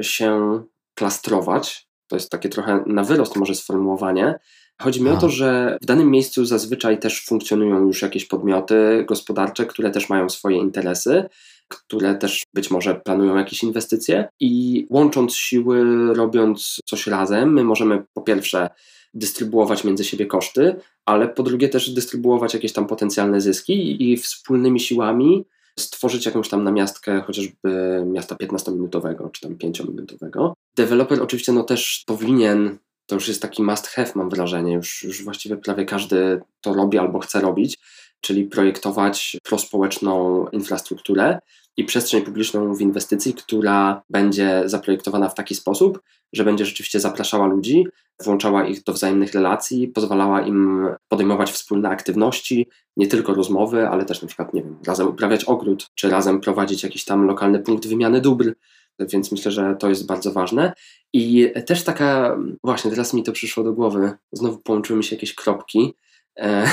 [0.00, 0.60] się
[0.94, 4.38] klastrować, to jest takie trochę na wyrost może sformułowanie.
[4.82, 9.66] Chodzi mi o to, że w danym miejscu zazwyczaj też funkcjonują już jakieś podmioty gospodarcze,
[9.66, 11.28] które też mają swoje interesy
[11.68, 18.04] które też być może planują jakieś inwestycje i łącząc siły, robiąc coś razem, my możemy
[18.14, 18.70] po pierwsze
[19.14, 24.80] dystrybuować między siebie koszty, ale po drugie też dystrybuować jakieś tam potencjalne zyski i wspólnymi
[24.80, 25.44] siłami
[25.78, 30.52] stworzyć jakąś tam namiastkę chociażby miasta 15-minutowego czy tam 5-minutowego.
[30.76, 35.24] Deweloper oczywiście no też powinien, to już jest taki must have mam wrażenie, już, już
[35.24, 37.78] właściwie prawie każdy to robi albo chce robić,
[38.20, 41.38] czyli projektować prospołeczną infrastrukturę
[41.76, 46.00] i przestrzeń publiczną w inwestycji, która będzie zaprojektowana w taki sposób,
[46.32, 47.86] że będzie rzeczywiście zapraszała ludzi,
[48.24, 54.22] włączała ich do wzajemnych relacji, pozwalała im podejmować wspólne aktywności, nie tylko rozmowy, ale też
[54.22, 58.20] na przykład, nie wiem, razem uprawiać ogród, czy razem prowadzić jakiś tam lokalny punkt wymiany
[58.20, 58.54] dóbr.
[58.98, 60.72] Więc myślę, że to jest bardzo ważne.
[61.12, 65.34] I też taka, właśnie teraz mi to przyszło do głowy, znowu połączyły mi się jakieś
[65.34, 65.94] kropki.
[66.38, 66.66] E,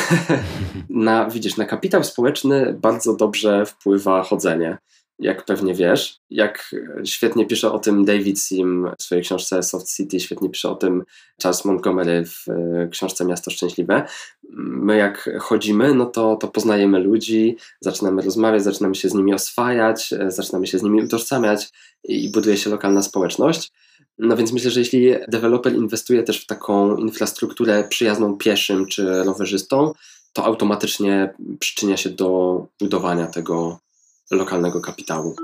[0.89, 4.77] na, widzisz, na kapitał społeczny bardzo dobrze wpływa chodzenie
[5.19, 6.19] jak pewnie wiesz.
[6.30, 10.76] Jak świetnie pisze o tym David Sim w swojej książce Soft City, świetnie pisze o
[10.76, 11.04] tym
[11.43, 14.08] Charles Montgomery w e, książce Miasto Szczęśliwe.
[14.58, 20.13] My jak chodzimy, no to, to poznajemy ludzi, zaczynamy rozmawiać, zaczynamy się z nimi oswajać,
[20.13, 21.69] e, zaczynamy się z nimi utożsamiać
[22.04, 23.71] i buduje się lokalna społeczność.
[24.17, 29.91] No więc myślę, że jeśli deweloper inwestuje też w taką infrastrukturę przyjazną pieszym czy rowerzystom,
[30.34, 33.80] to automatycznie przyczynia się do budowania tego
[34.34, 35.36] lokalnego kapitału.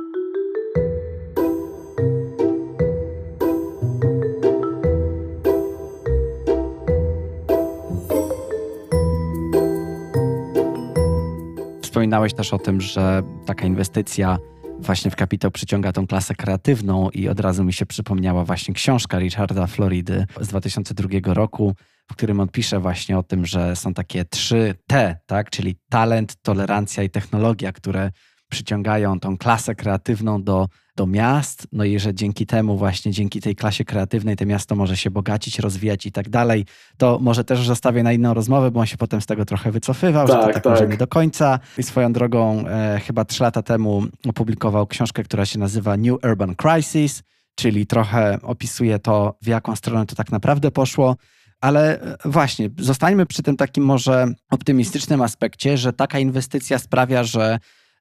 [11.81, 14.37] Wspominałeś też o tym, że taka inwestycja
[14.79, 19.19] właśnie w kapitał przyciąga tą klasę kreatywną i od razu mi się przypomniała właśnie książka
[19.19, 21.75] Richarda Floridy z 2002 roku,
[22.11, 25.49] w którym on pisze właśnie o tym, że są takie trzy T, tak?
[25.49, 28.11] czyli talent, tolerancja i technologia, które
[28.49, 33.55] przyciągają tą klasę kreatywną do, do miast, no i że dzięki temu właśnie, dzięki tej
[33.55, 36.65] klasie kreatywnej to miasto może się bogacić, rozwijać i tak dalej,
[36.97, 40.27] to może też zostawię na inną rozmowę, bo on się potem z tego trochę wycofywał,
[40.27, 41.59] tak, że to tak, tak, tak, może nie do końca.
[41.77, 46.55] I swoją drogą e, chyba trzy lata temu opublikował książkę, która się nazywa New Urban
[46.55, 47.23] Crisis,
[47.55, 51.15] czyli trochę opisuje to, w jaką stronę to tak naprawdę poszło.
[51.61, 57.59] Ale e, właśnie, zostańmy przy tym takim może optymistycznym aspekcie, że taka inwestycja sprawia, że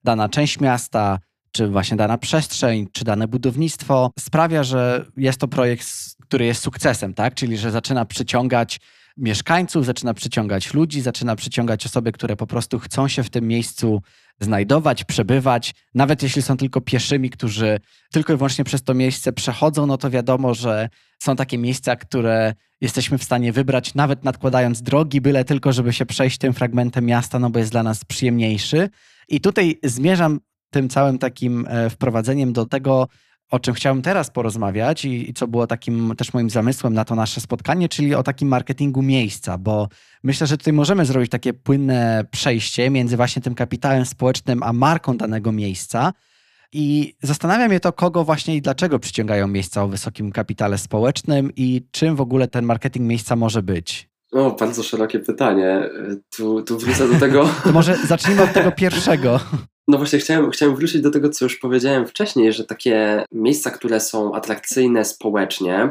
[0.09, 1.19] dana część miasta,
[1.53, 5.89] czy właśnie dana przestrzeń, czy dane budownictwo sprawia, że jest to projekt,
[6.23, 7.35] który jest sukcesem, tak?
[7.35, 8.81] Czyli że zaczyna przyciągać
[9.17, 14.03] mieszkańców, zaczyna przyciągać ludzi, zaczyna przyciągać osoby, które po prostu chcą się w tym miejscu
[14.41, 15.75] znajdować, przebywać.
[15.95, 17.81] Nawet jeśli są tylko pieszymi, którzy
[18.13, 20.89] tylko i wyłącznie przez to miejsce przechodzą, no to wiadomo, że
[21.23, 26.07] są takie miejsca, które jesteśmy w stanie wybrać, nawet nadkładając drogi, byle tylko, żeby się
[26.07, 28.89] przejść tym fragmentem miasta, no bo jest dla nas przyjemniejszy.
[29.29, 33.09] I tutaj zmierzam tym całym takim e, wprowadzeniem do tego,
[33.51, 37.15] o czym chciałem teraz porozmawiać i, i, co było takim też moim zamysłem na to
[37.15, 39.89] nasze spotkanie, czyli o takim marketingu miejsca, bo
[40.23, 45.17] myślę, że tutaj możemy zrobić takie płynne przejście między właśnie tym kapitałem społecznym a marką
[45.17, 46.13] danego miejsca.
[46.73, 51.87] I zastanawia mnie to, kogo właśnie i dlaczego przyciągają miejsca o wysokim kapitale społecznym i
[51.91, 54.09] czym w ogóle ten marketing miejsca może być.
[54.33, 55.91] O, bardzo szerokie pytanie.
[56.37, 57.49] Tu, tu wrócę do tego.
[57.65, 59.41] To może zacznijmy od tego pierwszego.
[59.89, 64.01] No właśnie, chciałem, chciałem wrócić do tego, co już powiedziałem wcześniej, że takie miejsca, które
[64.01, 65.91] są atrakcyjne społecznie,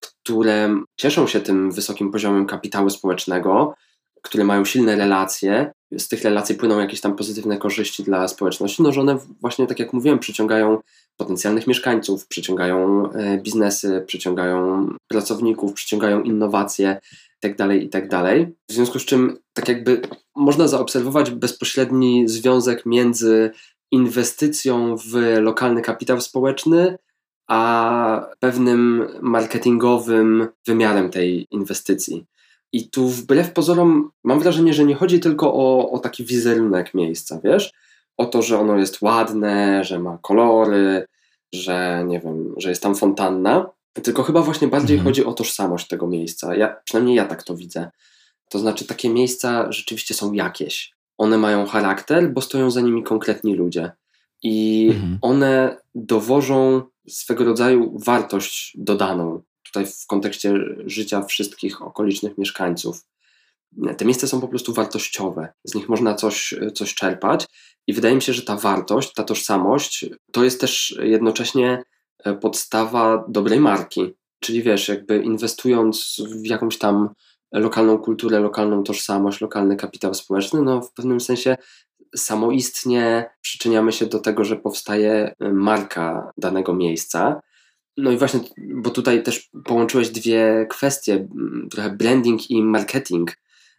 [0.00, 3.74] które cieszą się tym wysokim poziomem kapitału społecznego,
[4.22, 8.92] które mają silne relacje, z tych relacji płyną jakieś tam pozytywne korzyści dla społeczności, no
[8.92, 10.78] że one właśnie, tak jak mówiłem, przyciągają
[11.16, 17.00] potencjalnych mieszkańców, przyciągają e, biznesy, przyciągają pracowników, przyciągają innowacje
[17.54, 18.08] tak itd.
[18.08, 20.00] Tak w związku z czym tak jakby
[20.36, 23.50] można zaobserwować bezpośredni związek między
[23.90, 26.98] inwestycją w lokalny kapitał społeczny,
[27.48, 32.24] a pewnym marketingowym wymiarem tej inwestycji.
[32.72, 37.40] I tu wbrew pozorom mam wrażenie, że nie chodzi tylko o, o taki wizerunek miejsca,
[37.44, 37.72] wiesz?
[38.16, 41.06] o to, że ono jest ładne, że ma kolory,
[41.54, 43.70] że nie wiem, że jest tam fontanna,
[44.02, 45.10] tylko chyba właśnie bardziej mhm.
[45.10, 46.56] chodzi o tożsamość tego miejsca.
[46.56, 47.90] Ja, przynajmniej ja tak to widzę.
[48.48, 50.92] To znaczy, takie miejsca rzeczywiście są jakieś.
[51.18, 53.92] One mają charakter, bo stoją za nimi konkretni ludzie.
[54.42, 55.18] I mhm.
[55.22, 60.54] one dowożą swego rodzaju wartość dodaną tutaj w kontekście
[60.86, 63.04] życia wszystkich okolicznych mieszkańców.
[63.96, 67.46] Te miejsca są po prostu wartościowe, z nich można coś, coś czerpać,
[67.86, 71.82] i wydaje mi się, że ta wartość, ta tożsamość to jest też jednocześnie
[72.40, 74.14] podstawa dobrej marki.
[74.40, 77.08] Czyli wiesz, jakby inwestując w jakąś tam
[77.52, 81.56] lokalną kulturę, lokalną tożsamość, lokalny kapitał społeczny, no w pewnym sensie
[82.16, 87.40] samoistnie przyczyniamy się do tego, że powstaje e, marka danego miejsca.
[87.96, 91.28] No i właśnie, bo tutaj też połączyłeś dwie kwestie,
[91.70, 93.36] trochę branding i marketing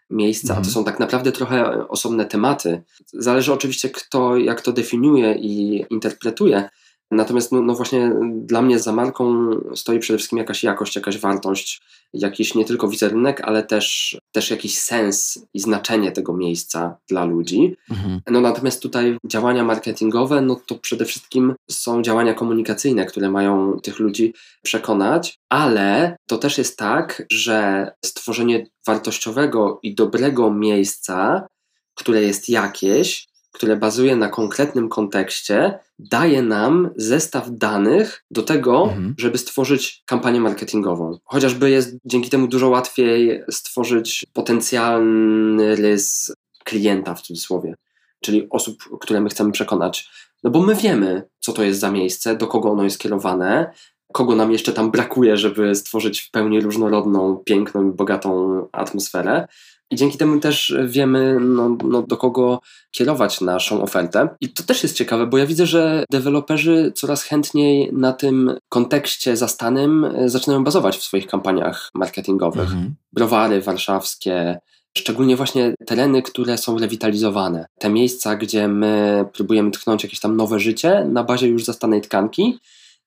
[0.09, 0.53] miejsca.
[0.53, 0.65] Mhm.
[0.65, 2.83] To są tak naprawdę trochę osobne tematy.
[3.13, 6.69] Zależy oczywiście, kto jak to definiuje i interpretuje.
[7.11, 11.81] Natomiast no, no, właśnie dla mnie za marką stoi przede wszystkim jakaś jakość, jakaś wartość,
[12.13, 17.75] jakiś nie tylko wizerunek, ale też, też jakiś sens i znaczenie tego miejsca dla ludzi.
[17.89, 18.21] Mhm.
[18.31, 23.99] No natomiast tutaj działania marketingowe, no to przede wszystkim są działania komunikacyjne, które mają tych
[23.99, 31.47] ludzi przekonać, ale to też jest tak, że stworzenie wartościowego i dobrego miejsca,
[31.95, 39.15] które jest jakieś, które bazuje na konkretnym kontekście, daje nam zestaw danych do tego, mhm.
[39.17, 41.17] żeby stworzyć kampanię marketingową.
[41.23, 46.33] Chociażby jest dzięki temu dużo łatwiej stworzyć potencjalny rys
[46.63, 47.75] klienta w cudzysłowie,
[48.21, 50.09] czyli osób, które my chcemy przekonać.
[50.43, 53.71] No bo my wiemy, co to jest za miejsce, do kogo ono jest kierowane,
[54.13, 59.47] kogo nam jeszcze tam brakuje, żeby stworzyć w pełni różnorodną, piękną i bogatą atmosferę.
[59.91, 62.59] I dzięki temu też wiemy, no, no, do kogo
[62.91, 64.29] kierować naszą ofertę.
[64.41, 69.37] I to też jest ciekawe, bo ja widzę, że deweloperzy coraz chętniej na tym kontekście
[69.37, 72.71] zastanym e, zaczynają bazować w swoich kampaniach marketingowych.
[72.71, 72.95] Mhm.
[73.13, 74.59] Browary warszawskie,
[74.97, 77.65] szczególnie właśnie tereny, które są rewitalizowane.
[77.79, 82.59] Te miejsca, gdzie my próbujemy tchnąć jakieś tam nowe życie na bazie już zastanej tkanki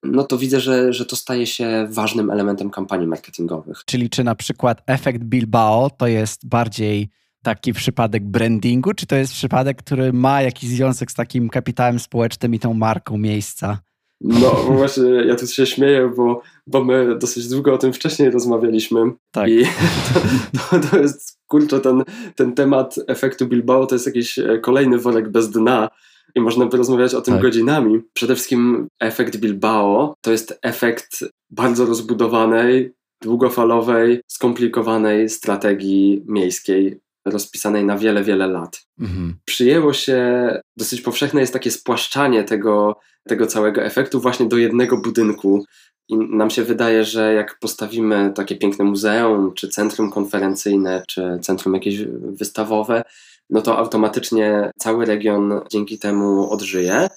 [0.02, 3.82] no to widzę, że, że to staje się ważnym elementem kampanii marketingowych.
[3.86, 7.10] Czyli czy na przykład efekt Bilbao to jest bardziej
[7.42, 12.54] taki przypadek brandingu, czy to jest przypadek, który ma jakiś związek z takim kapitałem społecznym
[12.54, 13.78] i tą marką miejsca?
[14.20, 19.00] No właśnie, ja tu się śmieję, bo, bo my dosyć długo o tym wcześniej rozmawialiśmy.
[19.30, 19.48] Tak.
[19.50, 19.64] I
[20.52, 22.02] to, to, to jest, kurczę, ten,
[22.34, 25.88] ten temat efektu Bilbao to jest jakiś kolejny worek bez dna,
[26.34, 27.42] i można by rozmawiać o tym tak.
[27.42, 28.00] godzinami.
[28.12, 37.98] Przede wszystkim efekt Bilbao to jest efekt bardzo rozbudowanej, długofalowej, skomplikowanej strategii miejskiej, rozpisanej na
[37.98, 38.82] wiele, wiele lat.
[39.00, 39.34] Mhm.
[39.44, 42.96] Przyjęło się, dosyć powszechne jest takie spłaszczanie tego,
[43.28, 45.64] tego całego efektu właśnie do jednego budynku.
[46.08, 51.74] I nam się wydaje, że jak postawimy takie piękne muzeum, czy centrum konferencyjne, czy centrum
[51.74, 53.02] jakieś wystawowe,
[53.50, 57.08] no to automatycznie cały region dzięki temu odżyje.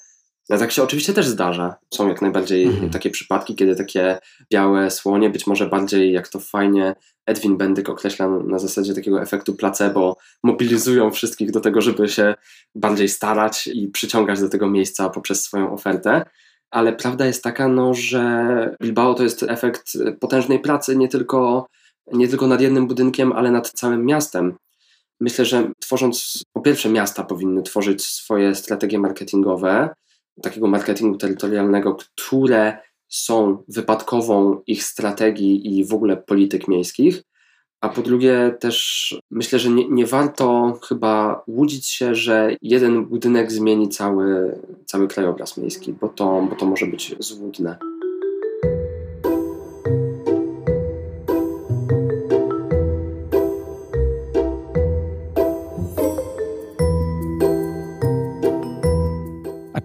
[0.50, 1.76] No tak się oczywiście też zdarza.
[1.94, 2.90] Są jak najbardziej mhm.
[2.90, 4.18] takie przypadki, kiedy takie
[4.52, 9.54] białe słonie, być może bardziej jak to fajnie Edwin Bendyk określa na zasadzie takiego efektu
[9.54, 12.36] placebo, mobilizują wszystkich do tego, żeby się
[12.76, 16.26] bardziej starać i przyciągać do tego miejsca poprzez swoją ofertę.
[16.72, 21.68] Ale prawda jest taka, no, że Bilbao to jest efekt potężnej pracy nie tylko,
[22.14, 24.56] nie tylko nad jednym budynkiem, ale nad całym miastem.
[25.20, 29.90] Myślę, że tworząc, po pierwsze, miasta powinny tworzyć swoje strategie marketingowe,
[30.42, 37.24] takiego marketingu terytorialnego, które są wypadkową ich strategii i w ogóle polityk miejskich.
[37.82, 43.52] A po drugie, też myślę, że nie, nie, warto chyba łudzić się, że jeden budynek
[43.52, 47.78] zmieni cały, cały krajobraz miejski, bo to, bo to może być złudne.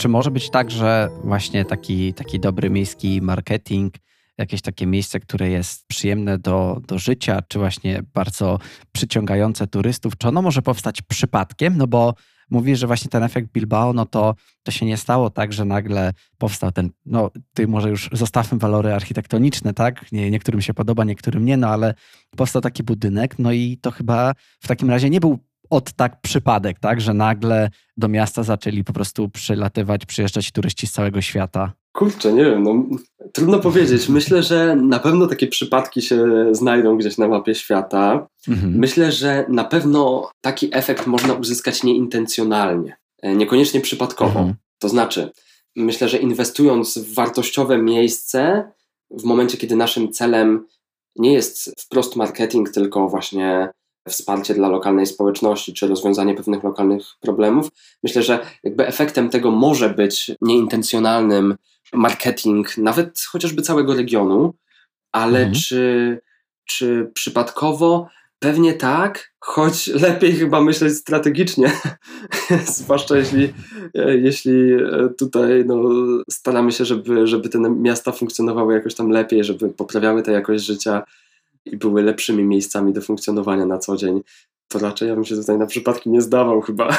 [0.08, 3.94] Czy może być tak, że właśnie taki, taki dobry miejski marketing,
[4.38, 8.58] jakieś takie miejsce, które jest przyjemne do, do życia, czy właśnie bardzo
[8.92, 11.76] przyciągające turystów, czy ono może powstać przypadkiem?
[11.76, 12.14] No bo
[12.50, 16.12] mówisz, że właśnie ten efekt Bilbao, no to, to się nie stało tak, że nagle
[16.38, 20.12] powstał ten, no ty może już zostawmy walory architektoniczne, tak?
[20.12, 21.94] Nie, niektórym się podoba, niektórym nie, no ale
[22.36, 25.38] powstał taki budynek, no i to chyba w takim razie nie był
[25.70, 30.92] od tak przypadek, tak, że nagle do miasta zaczęli po prostu przylatywać, przyjeżdżać turyści z
[30.92, 31.72] całego świata?
[31.92, 32.98] Kurczę, nie wiem, no,
[33.32, 34.08] trudno powiedzieć.
[34.08, 38.26] Myślę, że na pewno takie przypadki się znajdą gdzieś na mapie świata.
[38.48, 38.78] Mhm.
[38.78, 42.96] Myślę, że na pewno taki efekt można uzyskać nieintencjonalnie.
[43.22, 44.38] e, niekoniecznie przypadkowo.
[44.38, 44.54] Mhm.
[44.78, 45.30] To znaczy,
[45.76, 48.72] myślę, że inwestując w wartościowe miejsce,
[49.10, 50.66] w momencie, kiedy naszym celem
[51.16, 53.68] nie jest wprost marketing, tylko właśnie
[54.08, 57.70] wsparcie dla lokalnej społeczności, czy rozwiązanie pewnych lokalnych problemów.
[58.02, 61.56] Myślę, że jakby efektem tego może być nieintencjonalnym
[61.92, 64.54] marketing, nawet chociażby całego regionu,
[65.12, 65.54] ale mhm.
[65.54, 66.20] czy,
[66.64, 71.72] czy przypadkowo Pewnie tak, choć lepiej chyba myśleć strategicznie,
[72.76, 73.52] zwłaszcza jeśli,
[74.22, 75.82] jeśli e, tutaj no,
[76.30, 81.02] staramy się, żeby, żeby te miasta funkcjonowały jakoś tam lepiej, żeby poprawiały tę jakość życia
[81.64, 84.20] i były lepszymi miejscami do funkcjonowania na co dzień
[84.68, 86.88] to raczej ja bym się tutaj na przypadki nie zdawał chyba.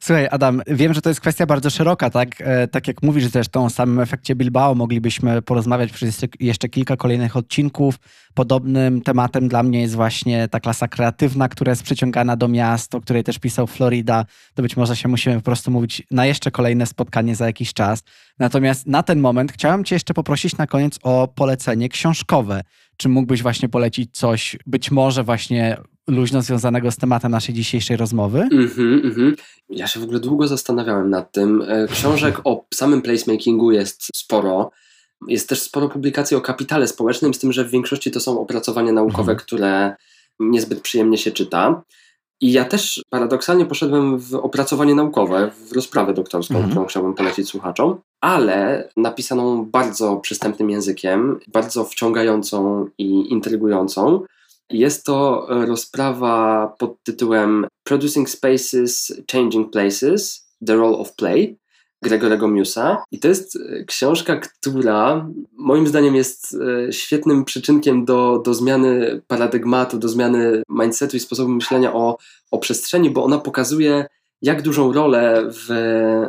[0.00, 2.28] Słuchaj, Adam, wiem, że to jest kwestia bardzo szeroka, tak?
[2.40, 7.36] E, tak jak mówisz zresztą o samym efekcie Bilbao, moglibyśmy porozmawiać przez jeszcze kilka kolejnych
[7.36, 7.94] odcinków.
[8.34, 13.00] Podobnym tematem dla mnie jest właśnie ta klasa kreatywna, która jest przyciągana do miast, o
[13.00, 14.24] której też pisał Florida.
[14.54, 18.02] To być może się musimy po prostu mówić na jeszcze kolejne spotkanie za jakiś czas.
[18.38, 22.60] Natomiast na ten moment chciałem Cię jeszcze poprosić na koniec o polecenie książkowe.
[22.96, 25.76] Czy mógłbyś właśnie polecić coś, być może właśnie
[26.08, 28.48] luźno związanego z tematem naszej dzisiejszej rozmowy?
[28.52, 29.32] Mm-hmm, mm-hmm.
[29.70, 31.62] Ja się w ogóle długo zastanawiałem nad tym.
[31.68, 34.70] E, książek o samym placemakingu jest sporo.
[35.28, 38.92] Jest też sporo publikacji o kapitale społecznym, z tym, że w większości to są opracowania
[38.92, 39.38] naukowe, mm-hmm.
[39.38, 39.96] które
[40.40, 41.82] niezbyt przyjemnie się czyta.
[42.40, 46.70] I ja też paradoksalnie poszedłem w opracowanie naukowe, w rozprawę doktorską, mhm.
[46.70, 54.24] którą chciałbym polecić słuchaczom, ale napisaną bardzo przystępnym językiem, bardzo wciągającą i intrygującą.
[54.70, 61.58] Jest to rozprawa pod tytułem Producing Spaces, Changing Places, The Role of Play
[62.02, 63.02] Gregorego Musa.
[63.10, 66.56] I to jest e, książka, która moim zdaniem jest
[66.88, 72.18] e, świetnym przyczynkiem do, do zmiany paradygmatu, do zmiany mindsetu i sposobu myślenia o,
[72.50, 74.06] o przestrzeni, bo ona pokazuje
[74.42, 75.68] jak dużą rolę w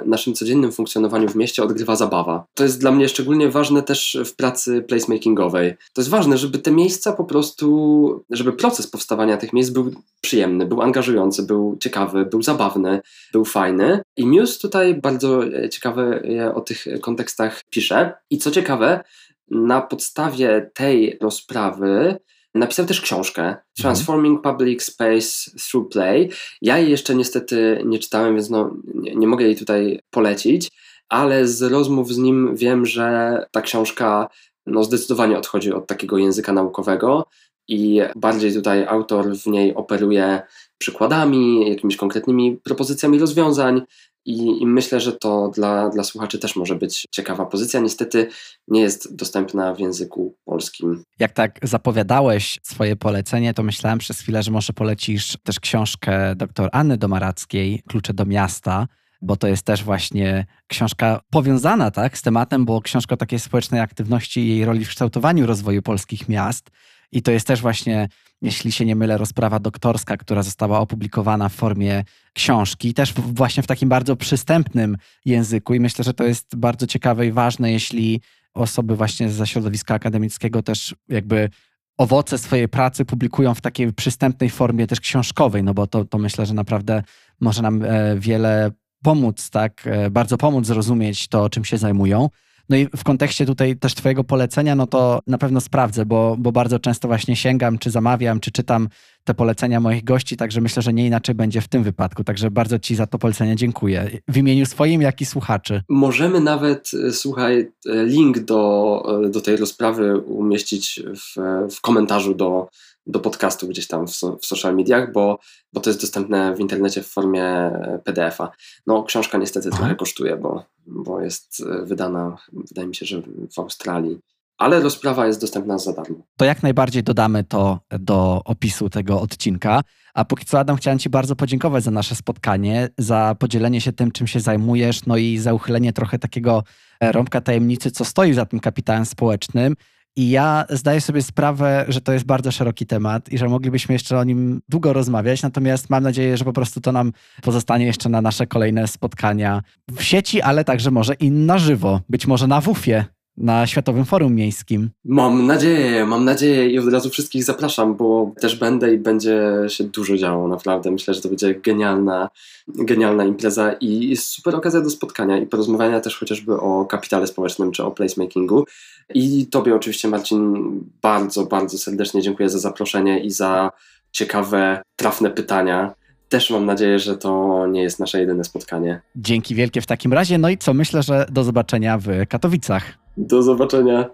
[0.06, 2.46] naszym codziennym funkcjonowaniu w mieście odgrywa zabawa.
[2.54, 5.76] To jest dla mnie szczególnie ważne też w pracy placemakingowej.
[5.94, 9.92] To jest ważne, żeby te miejsca po prostu, żeby proces powstawania tych miejsc był
[10.22, 13.02] przyjemny, był angażujący, był ciekawy, był zabawny,
[13.34, 14.02] był fajny.
[14.18, 15.42] I Muse tutaj bardzo
[15.72, 16.22] ciekawe
[16.56, 18.14] o tych kontekstach pisze.
[18.30, 19.04] I co ciekawe,
[19.52, 22.18] na podstawie tej rozprawy
[22.56, 23.60] Napisał też książkę mhm.
[23.78, 26.30] Transforming Public Space Through Play.
[26.62, 30.72] Ja jej jeszcze niestety nie czytałem, więc no, nie, nie mogę jej tutaj polecić,
[31.10, 34.28] ale z rozmów z nim wiem, że ta książka
[34.66, 37.26] no, zdecydowanie odchodzi od takiego języka naukowego
[37.68, 40.42] i bardziej tutaj autor w niej operuje
[40.78, 43.82] przykładami, jakimiś konkretnymi propozycjami rozwiązań,
[44.26, 47.80] i, I, myślę, że to dla, dla słuchaczy też może być ciekawa pozycja.
[47.80, 48.28] Niestety
[48.68, 51.04] nie jest dostępna w języku polskim.
[51.20, 56.70] Jak tak zapowiadałeś swoje polecenie, to myślałem przez chwilę, że może polecisz też książkę dr
[56.72, 58.88] Anny Domarackiej, Klucze do miasta,
[59.22, 63.82] bo to jest też właśnie książka powiązana tak, z tematem, bo książka o takiej społecznej
[63.82, 66.70] aktywności i jej roli w kształtowaniu rozwoju polskich miast.
[67.12, 68.08] I to jest też właśnie
[68.42, 72.04] jeśli się nie mylę, rozprawa doktorska, która została opublikowana w formie
[72.34, 75.74] książki, też właśnie w takim bardzo przystępnym języku.
[75.74, 78.22] I myślę, że to jest bardzo ciekawe i ważne, jeśli
[78.54, 81.50] osoby właśnie ze środowiska akademickiego też jakby
[81.98, 86.46] owoce swojej pracy publikują w takiej przystępnej formie też książkowej, no bo to, to myślę,
[86.46, 87.04] że naprawdę
[87.42, 88.72] może nam e, wiele
[89.04, 92.30] pomóc, tak, e, bardzo pomóc zrozumieć to, czym się zajmują.
[92.70, 96.52] No i w kontekście tutaj też Twojego polecenia, no to na pewno sprawdzę, bo, bo
[96.52, 98.88] bardzo często właśnie sięgam, czy zamawiam, czy czytam
[99.24, 102.24] te polecenia moich gości, także myślę, że nie inaczej będzie w tym wypadku.
[102.24, 104.20] Także bardzo Ci za to polecenie dziękuję.
[104.28, 105.82] W imieniu swoim, jak i słuchaczy.
[105.90, 111.42] Możemy nawet, e, słuchaj, e, link do, e, do tej rozprawy umieścić w,
[111.76, 112.70] w komentarzu do,
[113.10, 115.40] do podcastu gdzieś tam w, w, social mediach, bo,
[115.74, 117.72] bo to jest dostępne w internecie w formie
[118.04, 118.52] PDF-a.
[118.88, 123.22] No, książka niestety trochę kosztuje, bo, bo jest wydana, wydaje mi się, że
[123.56, 124.20] w Australii
[124.60, 126.18] ale rozprawa jest dostępna za darmo.
[126.38, 129.82] To jak najbardziej dodamy to do opisu tego odcinka.
[130.14, 134.12] A póki co, Adam, chciałem Ci bardzo podziękować za nasze spotkanie, za podzielenie się tym,
[134.12, 136.64] czym się zajmujesz, no i za uchylenie trochę takiego
[137.00, 139.76] e, rąbka tajemnicy, co stoi za tym kapitałem społecznym.
[140.16, 144.20] I ja zdaję sobie sprawę, że to jest bardzo szeroki temat i że moglibyśmy jeszcze
[144.20, 148.22] o nim długo rozmawiać, natomiast mam nadzieję, że po prostu to nam pozostanie jeszcze na
[148.22, 153.06] nasze kolejne spotkania w sieci, ale także może i na żywo, być może na WUFie
[153.40, 154.90] na Światowym Forum Miejskim.
[155.06, 159.84] Mam nadzieję, mam nadzieję i od razu wszystkich zapraszam, bo też będę i będzie się
[159.84, 160.92] dużo działo, naprawdę.
[160.92, 162.30] Myślę, że to będzie genialna,
[162.68, 167.84] genialna impreza i super okazja do spotkania i porozmawiania też chociażby o kapitale społecznym czy
[167.84, 168.66] o placemakingu.
[169.14, 170.72] I Tobie oczywiście, Marcin,
[171.02, 173.72] bardzo, bardzo serdecznie dziękuję za zaproszenie i za
[174.12, 175.99] ciekawe, trafne pytania
[176.30, 179.02] też mam nadzieję, że to nie jest nasze jedyne spotkanie.
[179.16, 180.38] Dzięki wielkie w takim razie.
[180.38, 182.98] No i co, myślę, że do zobaczenia w Katowicach.
[183.18, 184.10] Do zobaczenia.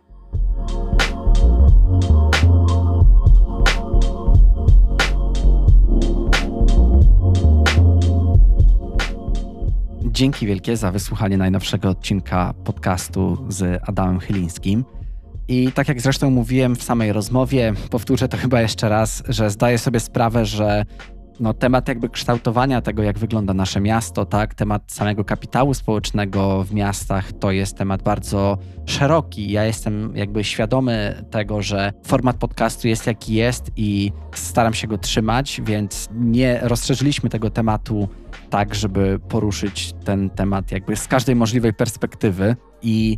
[10.03, 14.85] Dzięki wielkie za wysłuchanie najnowszego odcinka podcastu z Adamem Chylińskim.
[15.47, 19.77] I tak jak zresztą mówiłem w samej rozmowie, powtórzę to chyba jeszcze raz, że zdaję
[19.77, 20.85] sobie sprawę, że
[21.39, 26.73] no, temat jakby kształtowania tego, jak wygląda nasze miasto, tak, temat samego kapitału społecznego w
[26.73, 29.51] miastach, to jest temat bardzo szeroki.
[29.51, 34.97] Ja jestem jakby świadomy tego, że format podcastu jest jaki jest i staram się go
[34.97, 38.09] trzymać, więc nie rozszerzyliśmy tego tematu
[38.49, 43.17] tak, żeby poruszyć ten temat jakby z każdej możliwej perspektywy i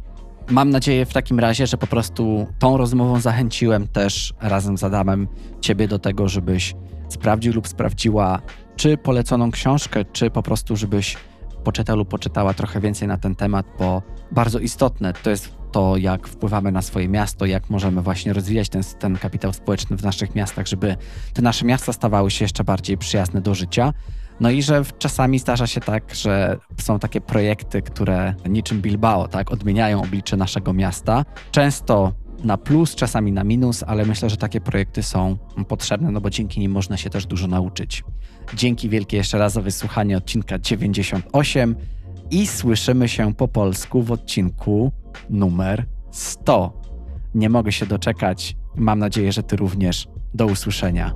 [0.49, 5.27] Mam nadzieję w takim razie, że po prostu tą rozmową zachęciłem też razem z Adamem
[5.61, 6.75] Ciebie do tego, żebyś
[7.09, 8.41] sprawdził lub sprawdziła,
[8.75, 11.17] czy poleconą książkę, czy po prostu, żebyś
[11.63, 14.01] poczytał lub poczytała trochę więcej na ten temat, bo
[14.31, 18.83] bardzo istotne to jest to, jak wpływamy na swoje miasto, jak możemy właśnie rozwijać ten,
[18.99, 20.95] ten kapitał społeczny w naszych miastach, żeby
[21.33, 23.93] te nasze miasta stawały się jeszcze bardziej przyjazne do życia.
[24.39, 29.51] No i że czasami zdarza się tak, że są takie projekty, które niczym Bilbao, tak,
[29.51, 31.25] odmieniają oblicze naszego miasta.
[31.51, 32.13] Często
[32.43, 36.59] na plus, czasami na minus, ale myślę, że takie projekty są potrzebne, no bo dzięki
[36.59, 38.03] nim można się też dużo nauczyć.
[38.53, 41.75] Dzięki wielkie jeszcze raz za wysłuchanie odcinka 98
[42.31, 44.91] i słyszymy się po polsku w odcinku
[45.29, 46.81] numer 100.
[47.35, 48.57] Nie mogę się doczekać.
[48.75, 50.07] Mam nadzieję, że Ty również.
[50.33, 51.13] Do usłyszenia.